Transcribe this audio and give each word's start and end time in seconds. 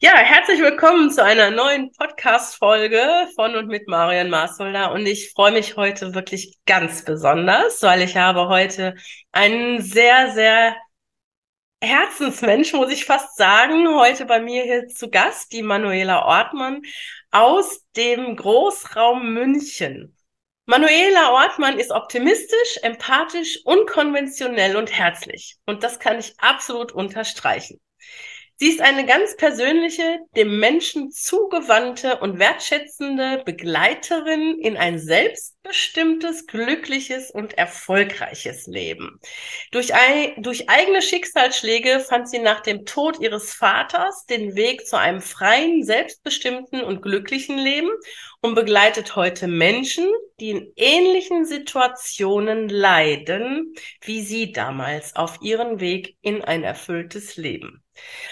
Ja, 0.00 0.16
herzlich 0.16 0.60
willkommen 0.60 1.10
zu 1.10 1.24
einer 1.24 1.50
neuen 1.50 1.90
Podcast-Folge 1.90 3.26
von 3.34 3.56
und 3.56 3.66
mit 3.66 3.88
Marian 3.88 4.30
Maasholder. 4.30 4.92
Und 4.92 5.06
ich 5.06 5.32
freue 5.32 5.50
mich 5.50 5.76
heute 5.76 6.14
wirklich 6.14 6.56
ganz 6.66 7.04
besonders, 7.04 7.82
weil 7.82 8.02
ich 8.02 8.16
habe 8.16 8.46
heute 8.46 8.94
einen 9.32 9.82
sehr, 9.82 10.30
sehr 10.30 10.76
Herzensmensch, 11.82 12.72
muss 12.74 12.92
ich 12.92 13.06
fast 13.06 13.36
sagen, 13.36 13.88
heute 13.88 14.24
bei 14.24 14.38
mir 14.40 14.62
hier 14.62 14.86
zu 14.86 15.10
Gast, 15.10 15.50
die 15.52 15.62
Manuela 15.62 16.24
Ortmann 16.26 16.82
aus 17.32 17.84
dem 17.96 18.36
Großraum 18.36 19.32
München. 19.34 20.16
Manuela 20.66 21.32
Ortmann 21.32 21.76
ist 21.76 21.90
optimistisch, 21.90 22.78
empathisch, 22.82 23.58
unkonventionell 23.64 24.76
und 24.76 24.92
herzlich. 24.96 25.56
Und 25.66 25.82
das 25.82 25.98
kann 25.98 26.20
ich 26.20 26.38
absolut 26.38 26.92
unterstreichen. 26.92 27.80
Sie 28.60 28.70
ist 28.70 28.80
eine 28.80 29.06
ganz 29.06 29.36
persönliche, 29.36 30.18
dem 30.36 30.58
Menschen 30.58 31.12
zugewandte 31.12 32.18
und 32.18 32.40
wertschätzende 32.40 33.44
Begleiterin 33.44 34.58
in 34.58 34.76
ein 34.76 34.98
selbstbestimmtes, 34.98 36.48
glückliches 36.48 37.30
und 37.30 37.56
erfolgreiches 37.56 38.66
Leben. 38.66 39.20
Durch, 39.70 39.94
ein, 39.94 40.42
durch 40.42 40.68
eigene 40.68 41.02
Schicksalsschläge 41.02 42.00
fand 42.00 42.28
sie 42.28 42.40
nach 42.40 42.58
dem 42.58 42.84
Tod 42.84 43.20
ihres 43.20 43.54
Vaters 43.54 44.26
den 44.26 44.56
Weg 44.56 44.88
zu 44.88 44.98
einem 44.98 45.20
freien, 45.20 45.84
selbstbestimmten 45.84 46.82
und 46.82 47.00
glücklichen 47.00 47.58
Leben 47.58 47.90
und 48.40 48.56
begleitet 48.56 49.14
heute 49.14 49.46
Menschen, 49.46 50.10
die 50.40 50.50
in 50.50 50.72
ähnlichen 50.74 51.44
Situationen 51.44 52.68
leiden, 52.68 53.72
wie 54.00 54.22
sie 54.22 54.50
damals 54.50 55.14
auf 55.14 55.38
ihren 55.42 55.78
Weg 55.78 56.16
in 56.22 56.42
ein 56.42 56.64
erfülltes 56.64 57.36
Leben. 57.36 57.84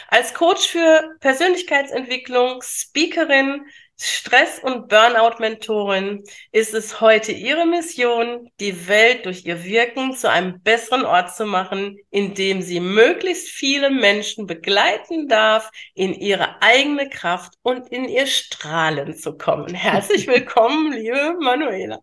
Als 0.09 0.35
Coach 0.35 0.69
für 0.69 1.17
Persönlichkeitsentwicklung, 1.21 2.63
Speakerin, 2.63 3.67
Stress- 3.99 4.59
und 4.59 4.89
Burnout-Mentorin 4.89 6.23
ist 6.53 6.75
es 6.75 7.01
heute 7.01 7.33
ihre 7.33 7.67
Mission, 7.67 8.51
die 8.61 8.89
Welt 8.89 9.25
durch 9.25 9.47
ihr 9.47 9.65
Wirken 9.65 10.15
zu 10.15 10.31
einem 10.31 10.61
besseren 10.61 11.07
Ort 11.07 11.35
zu 11.35 11.47
machen, 11.47 11.97
in 12.11 12.35
dem 12.35 12.61
sie 12.61 12.81
möglichst 12.81 13.49
viele 13.49 13.91
Menschen 13.91 14.47
begleiten 14.47 15.29
darf, 15.29 15.71
in 15.95 16.13
ihre 16.13 16.61
eigene 16.61 17.09
Kraft 17.09 17.55
und 17.63 17.89
in 17.89 18.07
ihr 18.07 18.27
Strahlen 18.27 19.17
zu 19.17 19.37
kommen. 19.39 19.75
Herzlich 19.75 20.27
willkommen, 20.27 20.93
liebe 20.93 21.37
Manuela. 21.41 22.01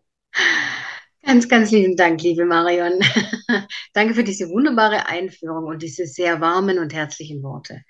Ganz, 1.26 1.48
ganz 1.48 1.72
lieben 1.72 1.96
Dank, 1.96 2.22
liebe 2.22 2.46
Marion. 2.46 3.00
Danke 3.94 4.14
für 4.14 4.26
diese 4.26 4.50
wunderbare 4.50 5.08
Einführung 5.08 5.66
und 5.66 5.82
diese 5.82 6.06
sehr 6.06 6.42
warmen 6.42 6.80
und 6.80 6.94
herzlichen 6.94 7.42
Worte. 7.44 7.82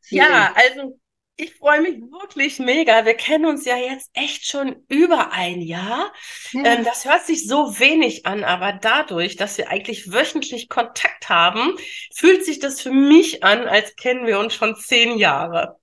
Vielen 0.00 0.22
ja, 0.22 0.54
also 0.54 0.98
ich 1.36 1.54
freue 1.54 1.80
mich 1.80 2.00
wirklich 2.00 2.58
mega. 2.58 3.04
Wir 3.04 3.14
kennen 3.14 3.46
uns 3.46 3.64
ja 3.64 3.76
jetzt 3.76 4.10
echt 4.12 4.46
schon 4.46 4.84
über 4.88 5.32
ein 5.32 5.60
Jahr. 5.60 6.12
Ja. 6.52 6.64
Ähm, 6.64 6.84
das 6.84 7.06
hört 7.06 7.26
sich 7.26 7.48
so 7.48 7.78
wenig 7.80 8.26
an, 8.26 8.44
aber 8.44 8.72
dadurch, 8.72 9.36
dass 9.36 9.58
wir 9.58 9.68
eigentlich 9.68 10.12
wöchentlich 10.12 10.68
Kontakt 10.68 11.28
haben, 11.28 11.76
fühlt 12.14 12.44
sich 12.44 12.60
das 12.60 12.80
für 12.82 12.92
mich 12.92 13.42
an, 13.42 13.66
als 13.66 13.96
kennen 13.96 14.26
wir 14.26 14.38
uns 14.38 14.54
schon 14.54 14.76
zehn 14.76 15.18
Jahre. 15.18 15.79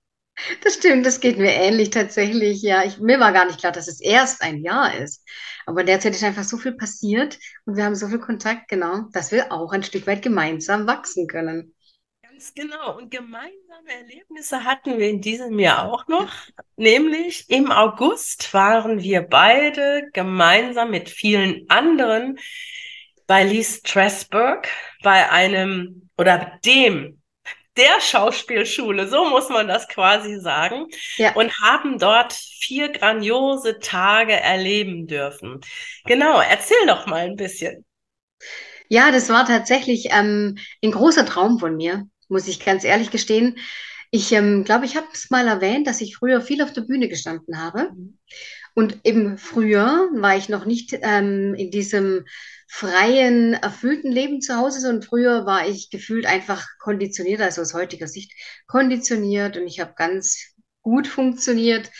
Das 0.62 0.74
stimmt, 0.74 1.04
das 1.04 1.20
geht 1.20 1.38
mir 1.38 1.52
ähnlich 1.52 1.90
tatsächlich. 1.90 2.62
Ja, 2.62 2.84
ich, 2.84 2.98
mir 2.98 3.20
war 3.20 3.32
gar 3.32 3.46
nicht 3.46 3.58
klar, 3.58 3.72
dass 3.72 3.88
es 3.88 4.00
erst 4.00 4.42
ein 4.42 4.62
Jahr 4.62 4.94
ist. 4.96 5.24
Aber 5.66 5.84
derzeit 5.84 6.14
ist 6.14 6.24
einfach 6.24 6.44
so 6.44 6.56
viel 6.56 6.72
passiert 6.72 7.38
und 7.66 7.76
wir 7.76 7.84
haben 7.84 7.94
so 7.94 8.08
viel 8.08 8.20
Kontakt, 8.20 8.68
genau, 8.68 9.02
dass 9.12 9.32
wir 9.32 9.52
auch 9.52 9.72
ein 9.72 9.82
Stück 9.82 10.06
weit 10.06 10.22
gemeinsam 10.22 10.86
wachsen 10.86 11.26
können. 11.26 11.74
Ganz 12.22 12.54
genau. 12.54 12.96
Und 12.96 13.10
gemeinsame 13.10 13.92
Erlebnisse 14.00 14.64
hatten 14.64 14.96
wir 14.96 15.10
in 15.10 15.20
diesem 15.20 15.58
Jahr 15.58 15.92
auch 15.92 16.06
noch. 16.06 16.32
Nämlich 16.76 17.50
im 17.50 17.72
August 17.72 18.54
waren 18.54 19.02
wir 19.02 19.22
beide 19.22 20.08
gemeinsam 20.12 20.92
mit 20.92 21.10
vielen 21.10 21.68
anderen 21.68 22.38
bei 23.26 23.42
Lee 23.42 23.64
Strasberg 23.64 24.68
bei 25.02 25.30
einem 25.30 26.08
oder 26.16 26.58
dem 26.64 27.17
der 27.78 28.00
Schauspielschule, 28.00 29.08
so 29.08 29.24
muss 29.30 29.48
man 29.48 29.68
das 29.68 29.88
quasi 29.88 30.38
sagen, 30.40 30.86
ja. 31.16 31.34
und 31.34 31.52
haben 31.60 31.98
dort 31.98 32.32
vier 32.34 32.90
grandiose 32.90 33.78
Tage 33.78 34.34
erleben 34.34 35.06
dürfen. 35.06 35.60
Genau, 36.04 36.40
erzähl 36.40 36.86
doch 36.86 37.06
mal 37.06 37.20
ein 37.20 37.36
bisschen. 37.36 37.84
Ja, 38.88 39.10
das 39.10 39.28
war 39.28 39.46
tatsächlich 39.46 40.08
ähm, 40.10 40.58
ein 40.82 40.92
großer 40.92 41.24
Traum 41.24 41.58
von 41.58 41.76
mir, 41.76 42.06
muss 42.28 42.48
ich 42.48 42.64
ganz 42.64 42.84
ehrlich 42.84 43.10
gestehen. 43.10 43.58
Ich 44.10 44.32
ähm, 44.32 44.64
glaube, 44.64 44.86
ich 44.86 44.96
habe 44.96 45.06
es 45.12 45.30
mal 45.30 45.46
erwähnt, 45.46 45.86
dass 45.86 46.00
ich 46.00 46.16
früher 46.16 46.40
viel 46.40 46.62
auf 46.62 46.72
der 46.72 46.82
Bühne 46.82 47.08
gestanden 47.08 47.60
habe. 47.62 47.90
Mhm. 47.94 48.18
Und 48.78 49.00
eben 49.02 49.38
früher 49.38 50.08
war 50.12 50.36
ich 50.36 50.48
noch 50.48 50.64
nicht 50.64 50.96
ähm, 51.02 51.52
in 51.54 51.72
diesem 51.72 52.24
freien, 52.68 53.54
erfüllten 53.54 54.12
Leben 54.12 54.40
zu 54.40 54.56
Hause, 54.56 54.80
sondern 54.80 55.02
früher 55.02 55.46
war 55.46 55.66
ich 55.66 55.90
gefühlt 55.90 56.26
einfach 56.26 56.64
konditioniert, 56.78 57.40
also 57.40 57.60
aus 57.60 57.74
heutiger 57.74 58.06
Sicht 58.06 58.30
konditioniert 58.68 59.56
und 59.56 59.66
ich 59.66 59.80
habe 59.80 59.94
ganz 59.96 60.54
gut 60.82 61.08
funktioniert 61.08 61.90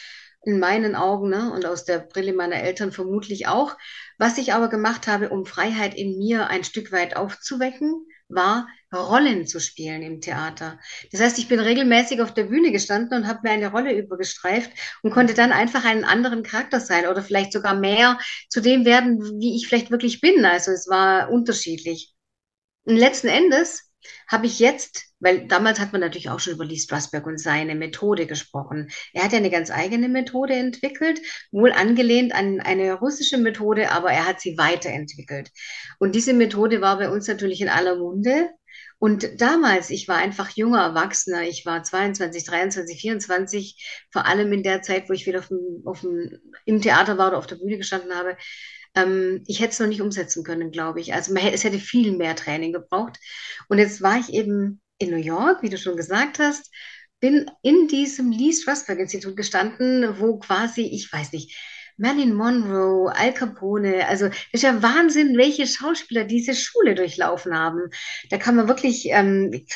in 0.45 0.61
meinen 0.61 0.95
Augen 0.95 1.31
ne? 1.31 1.51
und 1.53 1.67
aus 1.67 1.85
der 1.85 1.99
Brille 1.99 2.33
meiner 2.33 2.63
Eltern 2.63 2.93
vermutlich 2.93 3.49
auch. 3.49 3.77
Was 4.17 4.39
ich 4.39 4.53
aber 4.53 4.69
gemacht 4.69 5.09
habe, 5.09 5.31
um 5.31 5.47
Freiheit 5.47 5.97
in 5.97 6.17
mir 6.17 6.47
ein 6.47 6.63
Stück 6.63 6.93
weit 6.93 7.17
aufzuwecken, 7.17 8.07
war, 8.29 8.69
Rollen 8.95 9.47
zu 9.47 9.61
spielen 9.61 10.03
im 10.03 10.21
Theater. 10.21 10.79
Das 11.13 11.21
heißt, 11.21 11.39
ich 11.39 11.49
bin 11.49 11.61
regelmäßig 11.61 12.23
auf 12.23 12.33
der 12.33 12.45
Bühne 12.45 12.73
gestanden 12.73 13.19
und 13.19 13.29
habe 13.29 13.41
mir 13.43 13.51
eine 13.51 13.71
Rolle 13.71 13.93
übergestreift 13.97 14.71
und 15.03 15.11
konnte 15.11 15.35
dann 15.35 15.53
einfach 15.53 15.85
einen 15.85 16.05
anderen 16.05 16.43
Charakter 16.43 16.81
sein 16.81 17.07
oder 17.07 17.23
vielleicht 17.23 17.53
sogar 17.53 17.75
mehr 17.75 18.19
zu 18.49 18.61
dem 18.61 18.85
werden, 18.85 19.41
wie 19.41 19.57
ich 19.57 19.69
vielleicht 19.69 19.91
wirklich 19.91 20.21
bin. 20.21 20.45
Also 20.45 20.71
es 20.73 20.89
war 20.89 21.31
unterschiedlich. 21.31 22.15
Und 22.85 22.97
letzten 22.97 23.29
Endes 23.29 23.88
habe 24.27 24.47
ich 24.47 24.59
jetzt, 24.59 25.07
weil 25.21 25.47
damals 25.49 25.81
hat 25.81 25.93
man 25.93 26.01
natürlich 26.01 26.31
auch 26.31 26.41
schon 26.41 26.55
über 26.55 26.65
Lee 26.65 26.79
Strasberg 26.79 27.27
und 27.27 27.39
seine 27.41 27.75
Methode 27.75 28.27
gesprochen. 28.27 28.89
Er 29.13 29.25
hat 29.25 29.33
ja 29.33 29.39
eine 29.39 29.51
ganz 29.51 29.71
eigene 29.71 30.09
Methode 30.09 30.55
entwickelt, 30.55 31.21
wohl 31.51 31.73
angelehnt 31.73 32.35
an 32.35 32.61
eine 32.61 32.95
russische 32.95 33.39
Methode, 33.39 33.91
aber 33.91 34.11
er 34.13 34.27
hat 34.27 34.41
sie 34.41 34.57
weiterentwickelt. 34.59 35.51
Und 35.99 36.15
diese 36.15 36.33
Methode 36.35 36.81
war 36.81 36.99
bei 36.99 37.11
uns 37.11 37.27
natürlich 37.27 37.61
in 37.61 37.69
aller 37.69 37.97
Munde. 37.97 38.51
Und 39.01 39.41
damals, 39.41 39.91
ich 39.91 40.09
war 40.09 40.17
einfach 40.17 40.51
junger 40.51 40.83
Erwachsener, 40.83 41.43
ich 41.43 41.65
war 41.65 41.83
22, 41.85 42.45
23, 42.45 43.01
24, 43.01 44.07
vor 44.13 44.27
allem 44.27 44.53
in 44.53 44.65
der 44.65 44.83
Zeit, 44.83 45.09
wo 45.09 45.13
ich 45.13 45.27
wieder 45.27 45.39
auf 45.39 45.49
dem, 45.49 45.83
auf 45.85 46.01
dem, 46.01 46.39
im 46.65 46.83
Theater 46.83 47.17
war 47.17 47.29
oder 47.29 47.39
auf 47.39 47.47
der 47.47 47.57
Bühne 47.57 47.79
gestanden 47.79 48.15
habe, 48.15 48.37
ähm, 48.95 49.43
ich 49.47 49.61
hätte 49.61 49.73
es 49.73 49.81
noch 49.81 49.87
nicht 49.87 50.01
umsetzen 50.03 50.45
können, 50.45 50.71
glaube 50.71 51.01
ich. 51.01 51.15
Also 51.15 51.33
man, 51.33 51.47
es 51.47 51.65
hätte 51.65 51.79
viel 51.79 52.17
mehr 52.17 52.37
Training 52.37 52.73
gebraucht. 52.73 53.19
Und 53.69 53.79
jetzt 53.79 54.03
war 54.03 54.19
ich 54.19 54.33
eben 54.33 54.81
in 54.99 55.11
New 55.11 55.17
York, 55.17 55.63
wie 55.63 55.69
du 55.69 55.79
schon 55.79 55.97
gesagt 55.97 56.39
hast, 56.39 56.71
bin 57.21 57.51
in 57.63 57.89
diesem 57.89 58.31
Lee 58.31 58.53
Strasberg 58.53 58.99
Institut 59.01 59.37
gestanden, 59.37 60.21
wo 60.21 60.39
quasi, 60.39 60.83
ich 60.83 61.13
weiß 61.13 61.33
nicht, 61.33 61.57
Marilyn 61.99 62.35
Monroe, 62.35 63.13
Al 63.15 63.35
Capone, 63.35 64.07
also 64.07 64.29
das 64.29 64.39
ist 64.53 64.63
ja 64.63 64.83
Wahnsinn, 64.83 65.37
welche 65.37 65.67
Schauspieler 65.67 66.25
diese 66.25 66.55
Schule 66.55 66.95
durchlaufen 66.95 67.57
haben. 67.57 67.91
Da 68.31 68.39
kann 68.39 68.57
man 68.57 68.69
wirklich 68.69 69.07
ähm, 69.11 69.67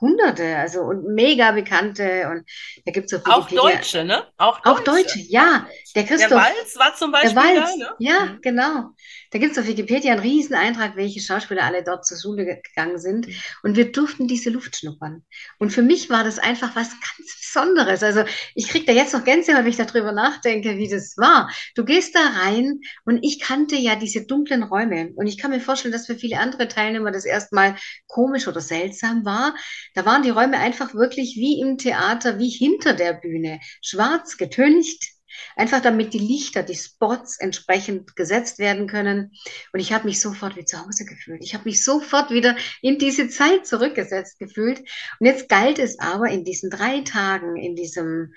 Hunderte, 0.00 0.56
also 0.56 0.82
und 0.82 1.04
mega 1.14 1.52
bekannte 1.52 2.28
und 2.30 2.48
da 2.84 2.92
gibt's 2.92 3.12
auch 3.12 3.26
Auch 3.26 3.48
Deutsche, 3.48 4.04
ne? 4.04 4.24
Auch 4.36 4.60
Deutsche. 4.60 4.70
Auch 4.70 4.84
Deutsche, 4.84 5.18
ja. 5.18 5.66
Der 5.94 6.04
Christoph. 6.04 6.28
Der 6.28 6.38
Walz 6.38 6.78
war 6.78 6.94
zum 6.94 7.12
Beispiel 7.12 7.34
der 7.34 7.42
Walz, 7.42 7.70
da, 7.72 7.76
ne? 7.76 7.90
Ja, 7.98 8.24
mhm. 8.26 8.40
genau. 8.40 8.90
Da 9.34 9.40
gibt's 9.40 9.58
auf 9.58 9.66
Wikipedia 9.66 10.12
einen 10.12 10.22
riesen 10.22 10.54
Eintrag, 10.54 10.94
welche 10.94 11.18
Schauspieler 11.18 11.64
alle 11.64 11.82
dort 11.82 12.06
zur 12.06 12.16
Schule 12.16 12.46
gegangen 12.62 13.00
sind. 13.00 13.26
Mhm. 13.26 13.34
Und 13.64 13.76
wir 13.76 13.90
durften 13.90 14.28
diese 14.28 14.48
Luft 14.48 14.76
schnuppern. 14.76 15.24
Und 15.58 15.72
für 15.72 15.82
mich 15.82 16.08
war 16.08 16.22
das 16.22 16.38
einfach 16.38 16.76
was 16.76 16.90
ganz 16.90 17.44
Besonderes. 17.54 18.02
Also 18.02 18.24
ich 18.54 18.68
kriege 18.68 18.86
da 18.86 18.92
jetzt 18.92 19.12
noch 19.12 19.24
Gänsehaut, 19.24 19.64
wenn 19.64 19.70
ich 19.70 19.76
darüber 19.76 20.12
nachdenke, 20.12 20.76
wie 20.76 20.88
das 20.88 21.16
war. 21.16 21.50
Du 21.74 21.84
gehst 21.84 22.14
da 22.14 22.20
rein 22.20 22.80
und 23.04 23.24
ich 23.24 23.40
kannte 23.40 23.76
ja 23.76 23.96
diese 23.96 24.26
dunklen 24.26 24.62
Räume 24.62 25.12
und 25.14 25.26
ich 25.26 25.38
kann 25.38 25.50
mir 25.50 25.60
vorstellen, 25.60 25.92
dass 25.92 26.06
für 26.06 26.16
viele 26.16 26.38
andere 26.38 26.68
Teilnehmer 26.68 27.10
das 27.10 27.24
erstmal 27.24 27.76
komisch 28.06 28.48
oder 28.48 28.60
seltsam 28.60 29.24
war. 29.24 29.54
Da 29.94 30.04
waren 30.04 30.22
die 30.22 30.30
Räume 30.30 30.58
einfach 30.58 30.94
wirklich 30.94 31.36
wie 31.36 31.60
im 31.60 31.78
Theater, 31.78 32.38
wie 32.38 32.50
hinter 32.50 32.92
der 32.92 33.14
Bühne, 33.14 33.60
schwarz 33.80 34.36
getüncht 34.36 35.13
Einfach 35.56 35.80
damit 35.80 36.14
die 36.14 36.18
Lichter, 36.18 36.62
die 36.62 36.74
Spots 36.74 37.38
entsprechend 37.38 38.16
gesetzt 38.16 38.58
werden 38.58 38.86
können. 38.86 39.32
Und 39.72 39.80
ich 39.80 39.92
habe 39.92 40.06
mich 40.06 40.20
sofort 40.20 40.56
wie 40.56 40.64
zu 40.64 40.84
Hause 40.84 41.04
gefühlt. 41.04 41.42
Ich 41.42 41.54
habe 41.54 41.64
mich 41.64 41.84
sofort 41.84 42.30
wieder 42.30 42.56
in 42.82 42.98
diese 42.98 43.28
Zeit 43.28 43.66
zurückgesetzt 43.66 44.38
gefühlt. 44.38 44.80
Und 45.18 45.26
jetzt 45.26 45.48
galt 45.48 45.78
es 45.78 45.98
aber 45.98 46.28
in 46.28 46.44
diesen 46.44 46.70
drei 46.70 47.00
Tagen, 47.00 47.56
in 47.56 47.76
diesem, 47.76 48.32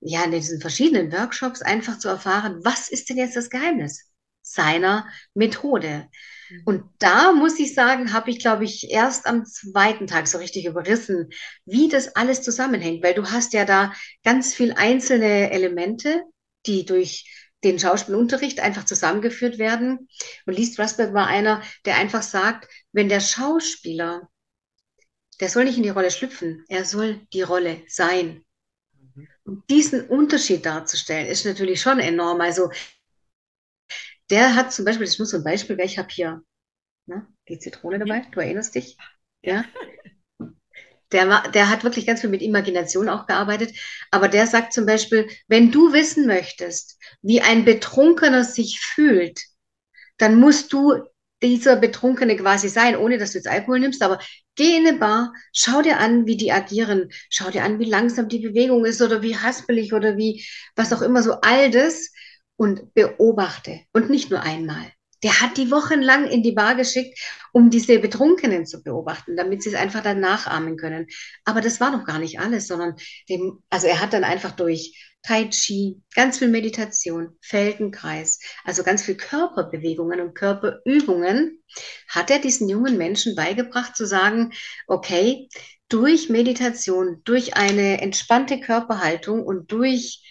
ja, 0.00 0.24
in 0.24 0.30
diesen 0.32 0.60
verschiedenen 0.60 1.12
Workshops 1.12 1.62
einfach 1.62 1.98
zu 1.98 2.08
erfahren, 2.08 2.60
was 2.64 2.88
ist 2.88 3.08
denn 3.10 3.16
jetzt 3.16 3.36
das 3.36 3.50
Geheimnis 3.50 4.10
seiner 4.42 5.06
Methode? 5.34 6.08
Mhm. 6.50 6.62
Und 6.64 6.84
da 6.98 7.32
muss 7.32 7.58
ich 7.58 7.74
sagen, 7.74 8.12
habe 8.12 8.30
ich, 8.30 8.38
glaube 8.38 8.64
ich, 8.64 8.90
erst 8.90 9.26
am 9.26 9.44
zweiten 9.44 10.06
Tag 10.06 10.26
so 10.26 10.38
richtig 10.38 10.66
überrissen, 10.66 11.30
wie 11.64 11.88
das 11.88 12.16
alles 12.16 12.42
zusammenhängt, 12.42 13.02
weil 13.04 13.14
du 13.14 13.30
hast 13.30 13.52
ja 13.52 13.64
da 13.64 13.92
ganz 14.24 14.54
viel 14.54 14.72
einzelne 14.72 15.50
Elemente, 15.50 16.22
die 16.66 16.84
durch 16.84 17.26
den 17.64 17.78
Schauspielunterricht 17.78 18.60
einfach 18.60 18.84
zusammengeführt 18.84 19.58
werden. 19.58 20.08
Und 20.46 20.54
Lee 20.54 20.64
Strasberg 20.66 21.12
war 21.12 21.26
einer, 21.26 21.62
der 21.84 21.96
einfach 21.96 22.22
sagt, 22.22 22.68
wenn 22.92 23.08
der 23.08 23.20
Schauspieler, 23.20 24.28
der 25.40 25.48
soll 25.48 25.64
nicht 25.64 25.76
in 25.76 25.82
die 25.82 25.90
Rolle 25.90 26.10
schlüpfen, 26.10 26.64
er 26.68 26.84
soll 26.84 27.26
die 27.32 27.42
Rolle 27.42 27.82
sein. 27.88 28.44
Und 29.44 29.68
diesen 29.68 30.06
Unterschied 30.08 30.64
darzustellen, 30.64 31.26
ist 31.26 31.44
natürlich 31.44 31.80
schon 31.80 31.98
enorm. 31.98 32.40
Also 32.40 32.70
der 34.30 34.54
hat 34.54 34.72
zum 34.72 34.84
Beispiel, 34.84 35.04
das 35.04 35.14
ist 35.14 35.18
nur 35.18 35.26
so 35.26 35.38
ein 35.38 35.44
Beispiel, 35.44 35.76
weil 35.76 35.86
ich 35.86 35.98
habe 35.98 36.08
hier 36.10 36.42
ne, 37.06 37.26
die 37.48 37.58
Zitrone 37.58 37.98
dabei, 37.98 38.20
du 38.32 38.40
erinnerst 38.40 38.74
dich? 38.74 38.96
Ja. 39.42 39.64
Der, 41.12 41.48
der 41.50 41.68
hat 41.68 41.84
wirklich 41.84 42.06
ganz 42.06 42.20
viel 42.20 42.30
mit 42.30 42.42
Imagination 42.42 43.08
auch 43.08 43.26
gearbeitet. 43.26 43.74
Aber 44.10 44.28
der 44.28 44.46
sagt 44.46 44.72
zum 44.72 44.86
Beispiel, 44.86 45.28
wenn 45.48 45.72
du 45.72 45.92
wissen 45.92 46.26
möchtest, 46.26 46.98
wie 47.22 47.40
ein 47.40 47.64
Betrunkener 47.64 48.44
sich 48.44 48.80
fühlt, 48.80 49.40
dann 50.18 50.38
musst 50.38 50.72
du 50.72 51.02
dieser 51.42 51.76
Betrunkene 51.76 52.36
quasi 52.36 52.68
sein, 52.68 52.96
ohne 52.96 53.18
dass 53.18 53.32
du 53.32 53.38
jetzt 53.38 53.48
Alkohol 53.48 53.80
nimmst. 53.80 54.02
Aber 54.02 54.18
geh 54.54 54.76
in 54.76 54.86
eine 54.86 54.98
Bar, 54.98 55.32
schau 55.52 55.82
dir 55.82 55.98
an, 55.98 56.26
wie 56.26 56.36
die 56.36 56.52
agieren, 56.52 57.08
schau 57.30 57.50
dir 57.50 57.64
an, 57.64 57.78
wie 57.78 57.86
langsam 57.86 58.28
die 58.28 58.40
Bewegung 58.40 58.84
ist 58.84 59.00
oder 59.00 59.22
wie 59.22 59.36
haspelig 59.36 59.92
oder 59.92 60.16
wie 60.16 60.44
was 60.76 60.92
auch 60.92 61.02
immer, 61.02 61.22
so 61.22 61.34
all 61.40 61.70
das 61.70 62.10
und 62.56 62.92
beobachte. 62.94 63.80
Und 63.92 64.10
nicht 64.10 64.30
nur 64.30 64.42
einmal. 64.42 64.92
Der 65.22 65.40
hat 65.40 65.56
die 65.56 65.70
wochenlang 65.70 66.26
in 66.26 66.42
die 66.42 66.52
Bar 66.52 66.74
geschickt, 66.74 67.18
um 67.52 67.70
diese 67.70 67.98
Betrunkenen 67.98 68.66
zu 68.66 68.82
beobachten, 68.82 69.36
damit 69.36 69.62
sie 69.62 69.70
es 69.70 69.74
einfach 69.74 70.02
dann 70.02 70.20
nachahmen 70.20 70.76
können. 70.76 71.06
Aber 71.44 71.60
das 71.60 71.80
war 71.80 71.90
noch 71.90 72.04
gar 72.04 72.18
nicht 72.18 72.40
alles, 72.40 72.66
sondern 72.66 72.96
dem, 73.28 73.62
also 73.70 73.86
er 73.86 74.00
hat 74.00 74.12
dann 74.12 74.24
einfach 74.24 74.52
durch 74.52 74.94
Tai 75.22 75.48
Chi, 75.50 76.00
ganz 76.14 76.38
viel 76.38 76.48
Meditation, 76.48 77.36
Feldenkreis, 77.42 78.40
also 78.64 78.82
ganz 78.82 79.02
viel 79.02 79.16
Körperbewegungen 79.16 80.20
und 80.20 80.34
Körperübungen, 80.34 81.62
hat 82.08 82.30
er 82.30 82.38
diesen 82.38 82.68
jungen 82.68 82.96
Menschen 82.96 83.34
beigebracht 83.34 83.96
zu 83.96 84.06
sagen, 84.06 84.52
okay, 84.86 85.48
durch 85.88 86.30
Meditation, 86.30 87.20
durch 87.24 87.56
eine 87.56 88.00
entspannte 88.00 88.60
Körperhaltung 88.60 89.44
und 89.44 89.70
durch 89.72 90.24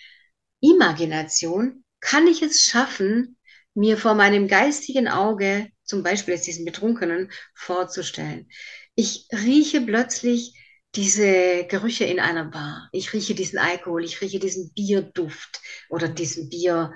Imagination 0.62 1.83
kann 2.00 2.27
ich 2.27 2.41
es 2.41 2.63
schaffen, 2.63 3.38
mir 3.74 3.98
vor 3.98 4.13
meinem 4.16 4.48
geistigen 4.48 5.07
Auge, 5.07 5.69
zum 5.83 6.04
Beispiel 6.04 6.33
jetzt 6.36 6.48
diesen 6.48 6.66
Betrunkenen, 6.66 7.31
vorzustellen. 7.56 8.50
Ich 8.95 9.27
rieche 9.31 9.81
plötzlich 9.81 10.54
diese 10.95 11.66
Gerüche 11.68 12.06
in 12.06 12.19
einer 12.19 12.45
Bar. 12.45 12.89
Ich 12.92 13.13
rieche 13.13 13.36
diesen 13.36 13.60
Alkohol, 13.60 14.04
ich 14.04 14.21
rieche 14.21 14.39
diesen 14.39 14.74
Bierduft 14.74 15.62
oder 15.89 16.07
diesen 16.10 16.50
Bierdunst, 16.50 16.94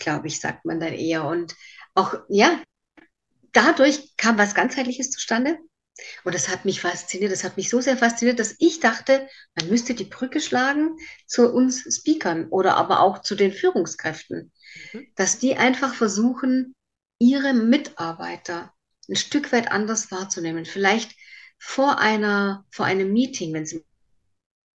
glaube 0.00 0.26
ich, 0.26 0.40
sagt 0.40 0.64
man 0.64 0.80
dann 0.80 0.94
eher. 0.94 1.24
Und 1.24 1.54
auch, 1.94 2.14
ja, 2.28 2.60
dadurch 3.52 4.16
kam 4.16 4.38
was 4.38 4.54
ganzheitliches 4.54 5.10
zustande. 5.10 5.58
Und 6.24 6.34
das 6.34 6.48
hat 6.48 6.64
mich 6.64 6.80
fasziniert, 6.80 7.32
das 7.32 7.44
hat 7.44 7.56
mich 7.56 7.68
so 7.68 7.80
sehr 7.80 7.96
fasziniert, 7.96 8.38
dass 8.38 8.54
ich 8.58 8.80
dachte, 8.80 9.28
man 9.54 9.68
müsste 9.68 9.94
die 9.94 10.04
Brücke 10.04 10.40
schlagen 10.40 10.96
zu 11.26 11.52
uns 11.52 11.82
Speakern 11.94 12.48
oder 12.48 12.76
aber 12.76 13.00
auch 13.00 13.22
zu 13.22 13.34
den 13.34 13.52
Führungskräften, 13.52 14.52
mhm. 14.92 15.06
dass 15.16 15.38
die 15.38 15.56
einfach 15.56 15.94
versuchen, 15.94 16.74
ihre 17.18 17.52
Mitarbeiter 17.52 18.72
ein 19.08 19.16
Stück 19.16 19.52
weit 19.52 19.72
anders 19.72 20.10
wahrzunehmen. 20.10 20.64
Vielleicht 20.64 21.14
vor 21.58 21.98
einer, 21.98 22.64
vor 22.70 22.86
einem 22.86 23.12
Meeting, 23.12 23.52
wenn 23.52 23.64
es 23.64 23.72
ein 23.72 23.84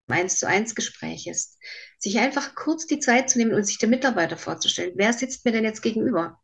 eins 0.07 0.39
zu 0.39 0.47
eins 0.47 0.75
Gespräch 0.75 1.27
ist, 1.27 1.57
sich 1.99 2.19
einfach 2.19 2.55
kurz 2.55 2.87
die 2.87 2.99
Zeit 2.99 3.29
zu 3.29 3.37
nehmen 3.37 3.53
und 3.53 3.63
sich 3.63 3.77
der 3.77 3.89
Mitarbeiter 3.89 4.37
vorzustellen. 4.37 4.93
Wer 4.95 5.13
sitzt 5.13 5.45
mir 5.45 5.51
denn 5.51 5.63
jetzt 5.63 5.81
gegenüber? 5.81 6.39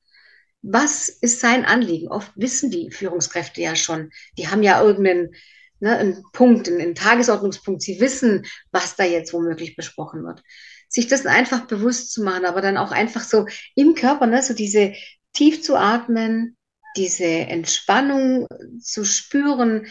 Was 0.67 1.09
ist 1.09 1.39
sein 1.39 1.65
Anliegen? 1.65 2.07
Oft 2.07 2.31
wissen 2.35 2.71
die 2.71 2.91
Führungskräfte 2.91 3.61
ja 3.61 3.75
schon, 3.75 4.11
die 4.37 4.47
haben 4.47 4.63
ja 4.63 4.81
irgendeinen 4.81 5.35
ne, 5.79 5.97
einen 5.97 6.23
Punkt, 6.33 6.67
einen, 6.67 6.81
einen 6.81 6.95
Tagesordnungspunkt. 6.95 7.81
Sie 7.81 7.99
wissen, 7.99 8.45
was 8.71 8.95
da 8.95 9.03
jetzt 9.03 9.33
womöglich 9.33 9.75
besprochen 9.75 10.23
wird. 10.23 10.41
Sich 10.87 11.07
das 11.07 11.25
einfach 11.25 11.67
bewusst 11.67 12.11
zu 12.11 12.23
machen, 12.23 12.45
aber 12.45 12.61
dann 12.61 12.77
auch 12.77 12.91
einfach 12.91 13.23
so 13.23 13.47
im 13.75 13.95
Körper, 13.95 14.27
ne, 14.27 14.41
so 14.41 14.53
diese 14.53 14.93
tief 15.33 15.61
zu 15.61 15.75
atmen, 15.75 16.57
diese 16.97 17.25
Entspannung 17.25 18.47
zu 18.79 19.03
spüren 19.03 19.87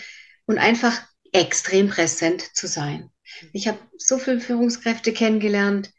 und 0.47 0.59
einfach 0.59 1.03
extrem 1.33 1.89
präsent 1.89 2.43
zu 2.55 2.67
sein. 2.67 3.11
Ich 3.53 3.69
habe 3.69 3.79
so 3.99 4.19
viele 4.19 4.41
Führungskräfte 4.41 5.13
kennengelernt, 5.13 5.91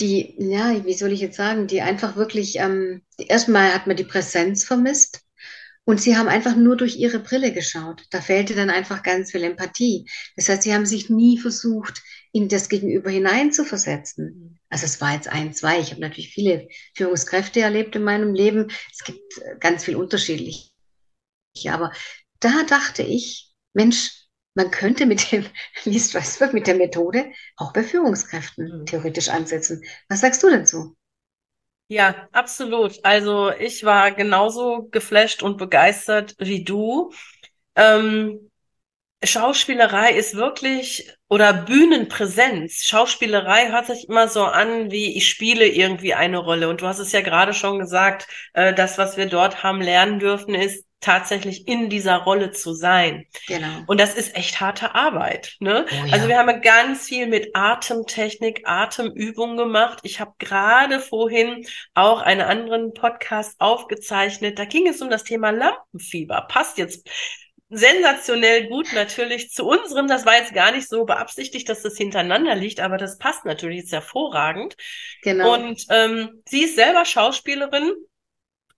die, 0.00 0.34
ja, 0.38 0.84
wie 0.84 0.94
soll 0.94 1.12
ich 1.12 1.20
jetzt 1.20 1.36
sagen, 1.36 1.66
die 1.66 1.80
einfach 1.80 2.16
wirklich, 2.16 2.58
ähm, 2.58 3.02
erstmal 3.18 3.72
hat 3.72 3.86
man 3.86 3.96
die 3.96 4.04
Präsenz 4.04 4.64
vermisst 4.64 5.22
und 5.84 6.00
sie 6.00 6.16
haben 6.16 6.28
einfach 6.28 6.56
nur 6.56 6.76
durch 6.76 6.96
ihre 6.96 7.20
Brille 7.20 7.52
geschaut. 7.52 8.02
Da 8.10 8.20
fehlte 8.20 8.54
dann 8.54 8.70
einfach 8.70 9.02
ganz 9.02 9.30
viel 9.30 9.44
Empathie. 9.44 10.06
Das 10.34 10.48
heißt, 10.48 10.62
sie 10.62 10.74
haben 10.74 10.84
sich 10.84 11.08
nie 11.08 11.38
versucht, 11.38 12.02
in 12.32 12.48
das 12.48 12.68
Gegenüber 12.68 13.08
hineinzuversetzen. 13.08 14.58
Also 14.68 14.84
es 14.84 15.00
war 15.00 15.14
jetzt 15.14 15.28
ein, 15.28 15.54
zwei. 15.54 15.78
Ich 15.80 15.92
habe 15.92 16.00
natürlich 16.00 16.30
viele 16.30 16.68
Führungskräfte 16.94 17.60
erlebt 17.60 17.94
in 17.96 18.02
meinem 18.02 18.34
Leben. 18.34 18.66
Es 18.92 19.04
gibt 19.04 19.38
äh, 19.38 19.56
ganz 19.60 19.84
viel 19.84 19.96
unterschiedlich. 19.96 20.72
Aber 21.68 21.92
da 22.40 22.64
dachte 22.64 23.02
ich, 23.02 23.54
Mensch, 23.72 24.15
man 24.56 24.70
könnte 24.70 25.06
mit 25.06 25.30
dem, 25.30 25.46
es 25.84 26.40
wird, 26.40 26.54
mit 26.54 26.66
der 26.66 26.74
Methode 26.74 27.30
auch 27.56 27.72
bei 27.72 27.84
Führungskräften 27.84 28.80
mhm. 28.80 28.86
theoretisch 28.86 29.28
ansetzen. 29.28 29.84
Was 30.08 30.22
sagst 30.22 30.42
du 30.42 30.50
dazu? 30.50 30.96
Ja, 31.88 32.28
absolut. 32.32 33.04
Also 33.04 33.52
ich 33.52 33.84
war 33.84 34.10
genauso 34.10 34.88
geflasht 34.90 35.42
und 35.44 35.58
begeistert 35.58 36.34
wie 36.38 36.64
du. 36.64 37.12
Ähm, 37.76 38.50
Schauspielerei 39.22 40.12
ist 40.12 40.34
wirklich 40.34 41.12
oder 41.28 41.52
Bühnenpräsenz. 41.52 42.84
Schauspielerei 42.84 43.70
hört 43.70 43.86
sich 43.86 44.08
immer 44.08 44.28
so 44.28 44.44
an, 44.44 44.90
wie 44.90 45.16
ich 45.16 45.28
spiele 45.28 45.66
irgendwie 45.66 46.14
eine 46.14 46.38
Rolle. 46.38 46.68
Und 46.68 46.80
du 46.80 46.86
hast 46.86 46.98
es 46.98 47.12
ja 47.12 47.20
gerade 47.20 47.54
schon 47.54 47.78
gesagt, 47.78 48.26
äh, 48.54 48.74
das, 48.74 48.98
was 48.98 49.16
wir 49.16 49.26
dort 49.26 49.62
haben 49.62 49.80
lernen 49.80 50.18
dürfen, 50.18 50.54
ist 50.54 50.85
tatsächlich 51.00 51.68
in 51.68 51.88
dieser 51.88 52.16
Rolle 52.18 52.50
zu 52.50 52.72
sein. 52.72 53.26
Genau. 53.46 53.82
Und 53.86 54.00
das 54.00 54.14
ist 54.14 54.34
echt 54.36 54.60
harte 54.60 54.94
Arbeit. 54.94 55.56
Ne? 55.60 55.86
Oh, 55.88 56.06
ja. 56.06 56.12
Also 56.12 56.28
wir 56.28 56.38
haben 56.38 56.62
ganz 56.62 57.06
viel 57.06 57.26
mit 57.26 57.54
Atemtechnik, 57.54 58.62
Atemübungen 58.64 59.56
gemacht. 59.56 60.00
Ich 60.02 60.20
habe 60.20 60.32
gerade 60.38 61.00
vorhin 61.00 61.66
auch 61.94 62.22
einen 62.22 62.40
anderen 62.40 62.94
Podcast 62.94 63.60
aufgezeichnet. 63.60 64.58
Da 64.58 64.64
ging 64.64 64.88
es 64.88 65.02
um 65.02 65.10
das 65.10 65.24
Thema 65.24 65.50
Lampenfieber. 65.50 66.46
Passt 66.48 66.78
jetzt 66.78 67.08
sensationell 67.68 68.68
gut 68.68 68.92
natürlich 68.94 69.50
zu 69.50 69.66
unserem. 69.66 70.06
Das 70.06 70.24
war 70.24 70.36
jetzt 70.36 70.54
gar 70.54 70.72
nicht 70.72 70.88
so 70.88 71.04
beabsichtigt, 71.04 71.68
dass 71.68 71.82
das 71.82 71.96
hintereinander 71.96 72.54
liegt, 72.54 72.80
aber 72.80 72.96
das 72.96 73.18
passt 73.18 73.44
natürlich 73.44 73.80
jetzt 73.80 73.92
hervorragend. 73.92 74.76
Genau. 75.22 75.54
Und 75.54 75.84
ähm, 75.90 76.42
sie 76.48 76.62
ist 76.62 76.76
selber 76.76 77.04
Schauspielerin 77.04 77.92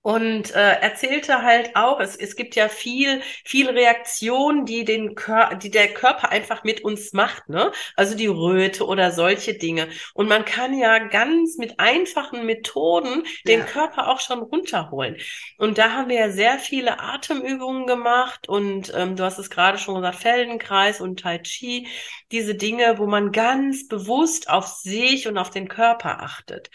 und 0.02 0.54
äh, 0.54 0.80
erzählte 0.80 1.42
halt 1.42 1.74
auch, 1.74 2.00
es, 2.00 2.16
es 2.16 2.36
gibt 2.36 2.54
ja 2.54 2.68
viel, 2.68 3.20
viel 3.44 3.68
Reaktionen, 3.68 4.64
die 4.64 4.84
den 4.84 5.14
Kör 5.14 5.54
die 5.56 5.70
der 5.70 5.88
Körper 5.88 6.30
einfach 6.30 6.64
mit 6.64 6.82
uns 6.82 7.12
macht, 7.12 7.48
ne? 7.48 7.72
Also 7.96 8.16
die 8.16 8.26
Röte 8.26 8.86
oder 8.86 9.10
solche 9.10 9.54
Dinge. 9.54 9.88
Und 10.14 10.28
man 10.28 10.44
kann 10.44 10.78
ja 10.78 10.98
ganz 10.98 11.58
mit 11.58 11.80
einfachen 11.80 12.46
Methoden 12.46 13.24
den 13.46 13.60
ja. 13.60 13.66
Körper 13.66 14.08
auch 14.08 14.20
schon 14.20 14.40
runterholen. 14.40 15.16
Und 15.58 15.78
da 15.78 15.92
haben 15.92 16.08
wir 16.08 16.16
ja 16.16 16.30
sehr 16.30 16.58
viele 16.58 17.00
Atemübungen 17.00 17.86
gemacht 17.86 18.48
und 18.48 18.92
ähm, 18.94 19.16
du 19.16 19.24
hast 19.24 19.38
es 19.38 19.50
gerade 19.50 19.78
schon 19.78 19.96
gesagt, 19.96 20.16
Feldenkreis 20.20 21.00
und 21.00 21.20
Tai 21.20 21.38
Chi, 21.40 21.88
diese 22.32 22.54
Dinge, 22.54 22.98
wo 22.98 23.06
man 23.06 23.32
ganz 23.32 23.88
bewusst 23.88 24.48
auf 24.48 24.66
sich 24.66 25.26
und 25.28 25.38
auf 25.38 25.50
den 25.50 25.68
Körper 25.68 26.22
achtet. 26.22 26.70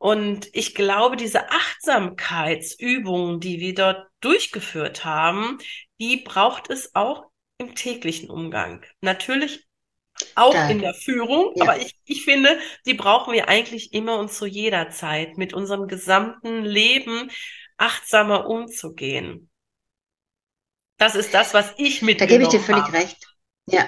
Und 0.00 0.48
ich 0.54 0.74
glaube, 0.74 1.18
diese 1.18 1.50
Achtsamkeitsübungen, 1.50 3.38
die 3.38 3.60
wir 3.60 3.74
dort 3.74 4.06
durchgeführt 4.20 5.04
haben, 5.04 5.58
die 6.00 6.16
braucht 6.16 6.70
es 6.70 6.94
auch 6.94 7.26
im 7.58 7.74
täglichen 7.74 8.30
Umgang. 8.30 8.82
Natürlich 9.02 9.66
auch 10.36 10.54
Danke. 10.54 10.72
in 10.72 10.78
der 10.80 10.94
Führung, 10.94 11.52
ja. 11.54 11.64
aber 11.64 11.76
ich, 11.78 11.94
ich 12.06 12.24
finde, 12.24 12.58
die 12.86 12.94
brauchen 12.94 13.34
wir 13.34 13.50
eigentlich 13.50 13.92
immer 13.92 14.18
und 14.18 14.32
zu 14.32 14.46
jeder 14.46 14.88
Zeit, 14.88 15.36
mit 15.36 15.52
unserem 15.52 15.86
gesamten 15.86 16.64
Leben 16.64 17.30
achtsamer 17.76 18.48
umzugehen. 18.48 19.50
Das 20.96 21.14
ist 21.14 21.34
das, 21.34 21.52
was 21.52 21.74
ich 21.76 22.00
mit. 22.00 22.22
Da 22.22 22.26
gebe 22.26 22.44
ich 22.44 22.48
dir 22.48 22.60
völlig 22.60 22.84
habe. 22.84 22.94
recht. 22.94 23.18
Ja, 23.66 23.86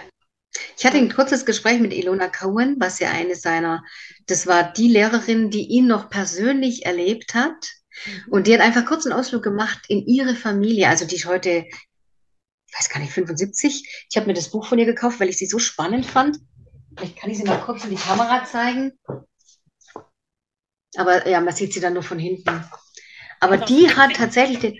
ich 0.76 0.84
hatte 0.84 0.98
ein 0.98 1.12
kurzes 1.12 1.46
Gespräch 1.46 1.80
mit 1.80 1.92
Ilona 1.92 2.28
Cohen, 2.28 2.76
was 2.78 2.98
ja 2.98 3.10
eine 3.10 3.34
seiner, 3.34 3.84
das 4.26 4.46
war 4.46 4.72
die 4.72 4.88
Lehrerin, 4.88 5.50
die 5.50 5.66
ihn 5.68 5.86
noch 5.86 6.10
persönlich 6.10 6.84
erlebt 6.84 7.34
hat. 7.34 7.72
Mhm. 8.04 8.32
Und 8.32 8.46
die 8.46 8.54
hat 8.54 8.60
einfach 8.60 8.84
kurz 8.84 9.06
einen 9.06 9.18
Ausflug 9.18 9.42
gemacht 9.42 9.84
in 9.88 10.06
ihre 10.06 10.34
Familie. 10.34 10.88
Also 10.88 11.06
die 11.06 11.16
ist 11.16 11.26
heute, 11.26 11.66
ich 11.66 12.78
weiß 12.78 12.88
gar 12.90 13.00
nicht, 13.00 13.12
75. 13.12 14.06
Ich 14.10 14.16
habe 14.16 14.26
mir 14.26 14.34
das 14.34 14.50
Buch 14.50 14.66
von 14.66 14.78
ihr 14.78 14.86
gekauft, 14.86 15.20
weil 15.20 15.28
ich 15.28 15.38
sie 15.38 15.46
so 15.46 15.58
spannend 15.58 16.06
fand. 16.06 16.38
Vielleicht 16.96 17.16
kann 17.16 17.30
ich 17.30 17.38
sie 17.38 17.44
mal 17.44 17.60
kurz 17.60 17.84
in 17.84 17.90
die 17.90 17.96
Kamera 17.96 18.44
zeigen. 18.44 18.92
Aber 20.96 21.26
ja, 21.26 21.40
man 21.40 21.54
sieht 21.54 21.72
sie 21.72 21.80
dann 21.80 21.94
nur 21.94 22.02
von 22.02 22.18
hinten. 22.18 22.64
Aber 23.40 23.56
die 23.56 23.90
hat 23.90 24.14
tatsächlich 24.14 24.58
den, 24.58 24.78